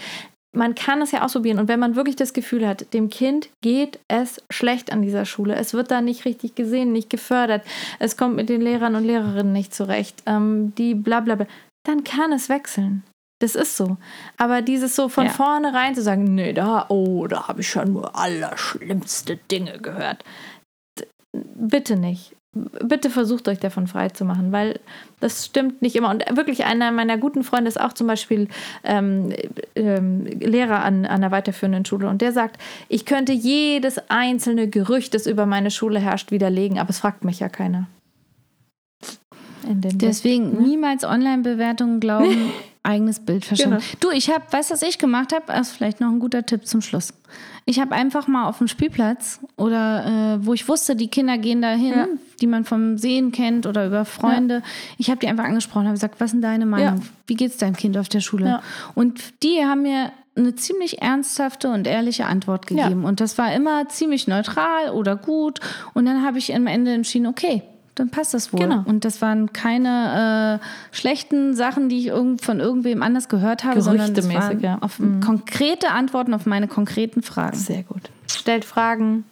[0.51, 1.57] Man kann es ja ausprobieren.
[1.57, 5.55] Und wenn man wirklich das Gefühl hat, dem Kind geht es schlecht an dieser Schule,
[5.55, 7.63] es wird da nicht richtig gesehen, nicht gefördert,
[7.97, 11.47] es kommt mit den Lehrern und Lehrerinnen nicht zurecht, ähm, die bla bla bla,
[11.89, 13.03] dann kann es wechseln.
[13.41, 13.97] Das ist so.
[14.37, 15.31] Aber dieses so von Ja.
[15.31, 20.23] vornherein zu sagen, nee, da, oh, da habe ich schon nur allerschlimmste Dinge gehört.
[21.33, 22.35] Bitte nicht.
[22.53, 24.79] Bitte versucht euch davon frei zu machen, weil
[25.19, 26.09] das stimmt nicht immer.
[26.09, 28.47] Und wirklich einer meiner guten Freunde ist auch zum Beispiel
[28.83, 29.31] ähm,
[29.75, 32.09] ähm, Lehrer an, an einer weiterführenden Schule.
[32.09, 32.59] Und der sagt,
[32.89, 37.39] ich könnte jedes einzelne Gerücht, das über meine Schule herrscht, widerlegen, aber es fragt mich
[37.39, 37.87] ja keiner.
[39.67, 42.51] Deswegen niemals Online-Bewertungen glauben,
[42.83, 43.71] eigenes Bild verschaffen.
[43.79, 43.83] Genau.
[43.99, 45.43] Du, ich habe, weißt du, was ich gemacht habe?
[45.47, 47.13] Das ist vielleicht noch ein guter Tipp zum Schluss.
[47.65, 51.61] Ich habe einfach mal auf dem Spielplatz oder äh, wo ich wusste, die Kinder gehen
[51.61, 52.07] da hin, Ja.
[52.41, 54.63] die man vom Sehen kennt oder über Freunde.
[54.97, 56.97] Ich habe die einfach angesprochen, habe gesagt, was ist denn deine Meinung?
[56.97, 57.03] Ja.
[57.27, 58.45] Wie geht's deinem Kind auf der Schule?
[58.45, 58.61] Ja.
[58.95, 62.83] Und die haben mir eine ziemlich ernsthafte und ehrliche Antwort Ja.
[62.87, 63.03] gegeben.
[63.03, 65.59] Und das war immer ziemlich neutral oder gut.
[65.93, 67.61] Und dann habe ich am Ende entschieden, okay,
[67.95, 68.61] dann passt das wohl.
[68.61, 68.83] Genau.
[68.85, 73.81] Und das waren keine äh, schlechten Sachen, die ich irgend, von irgendwem anders gehört habe,
[73.81, 74.77] sondern das waren ja.
[74.77, 74.83] Mhm.
[74.83, 77.57] auf konkrete Antworten auf meine konkreten Fragen.
[77.57, 78.09] Sehr gut.
[78.31, 79.25] Stellt Fragen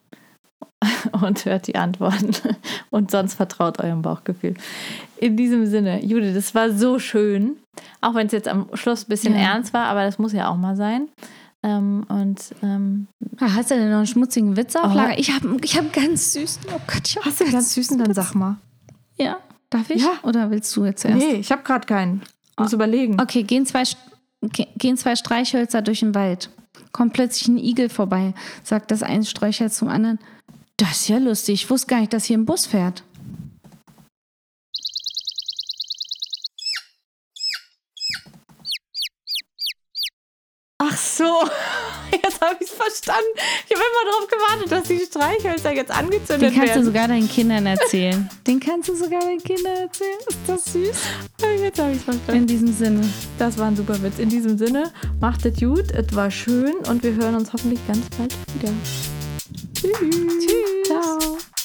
[1.22, 2.32] und hört die Antworten.
[2.90, 4.56] Und sonst vertraut eurem Bauchgefühl.
[5.18, 7.58] In diesem Sinne, Judith, das war so schön.
[8.02, 9.54] Auch wenn es jetzt am Schluss ein bisschen Ja.
[9.54, 11.08] ernst war, aber das muss ja auch mal sein.
[11.68, 13.08] Ähm, und ähm,
[13.40, 14.96] Ah, Hast du denn noch einen schmutzigen Witz auf Oh.
[14.96, 15.20] Lager?
[15.20, 16.62] Ich habe ich hab einen ganz süßen.
[16.70, 17.98] Oh Gott, ich habe einen ganz süßen.
[17.98, 18.56] dann sag mal.
[19.18, 19.38] Ja,
[19.70, 20.02] darf ich?
[20.02, 20.12] Ja.
[20.24, 21.18] Oder willst du jetzt zuerst?
[21.18, 22.22] Nee, ich habe gerade keinen.
[22.58, 23.20] Muss überlegen.
[23.22, 23.84] Okay, gehen zwei,
[24.78, 26.50] gehen zwei Streichhölzer durch den Wald.
[26.92, 28.34] Kommt plötzlich ein Igel vorbei.
[28.64, 30.20] Sagt das eine Streichholz zum anderen.
[30.78, 31.56] Das ist ja lustig.
[31.64, 33.04] Ich wusste gar nicht, dass hier ein Bus fährt.
[40.98, 41.24] Ach so,
[42.12, 43.28] jetzt habe ich es verstanden.
[43.68, 46.86] Ich habe immer darauf gewartet, dass die Streichhölzer jetzt angezündet Den kannst du werden.
[46.86, 48.28] sogar deinen Kindern erzählen.
[48.48, 50.18] Den kannst du sogar deinen Kindern erzählen.
[50.28, 50.98] Ist das süß?
[51.62, 52.36] Jetzt habe ich es verstanden.
[52.36, 53.08] In diesem Sinne.
[53.38, 54.18] Das war ein super Witz.
[54.18, 58.08] In diesem Sinne, macht es gut, es war schön und wir hören uns hoffentlich ganz
[58.18, 58.74] bald wieder.
[59.76, 60.48] Tschüss.
[60.48, 61.57] Tschüss.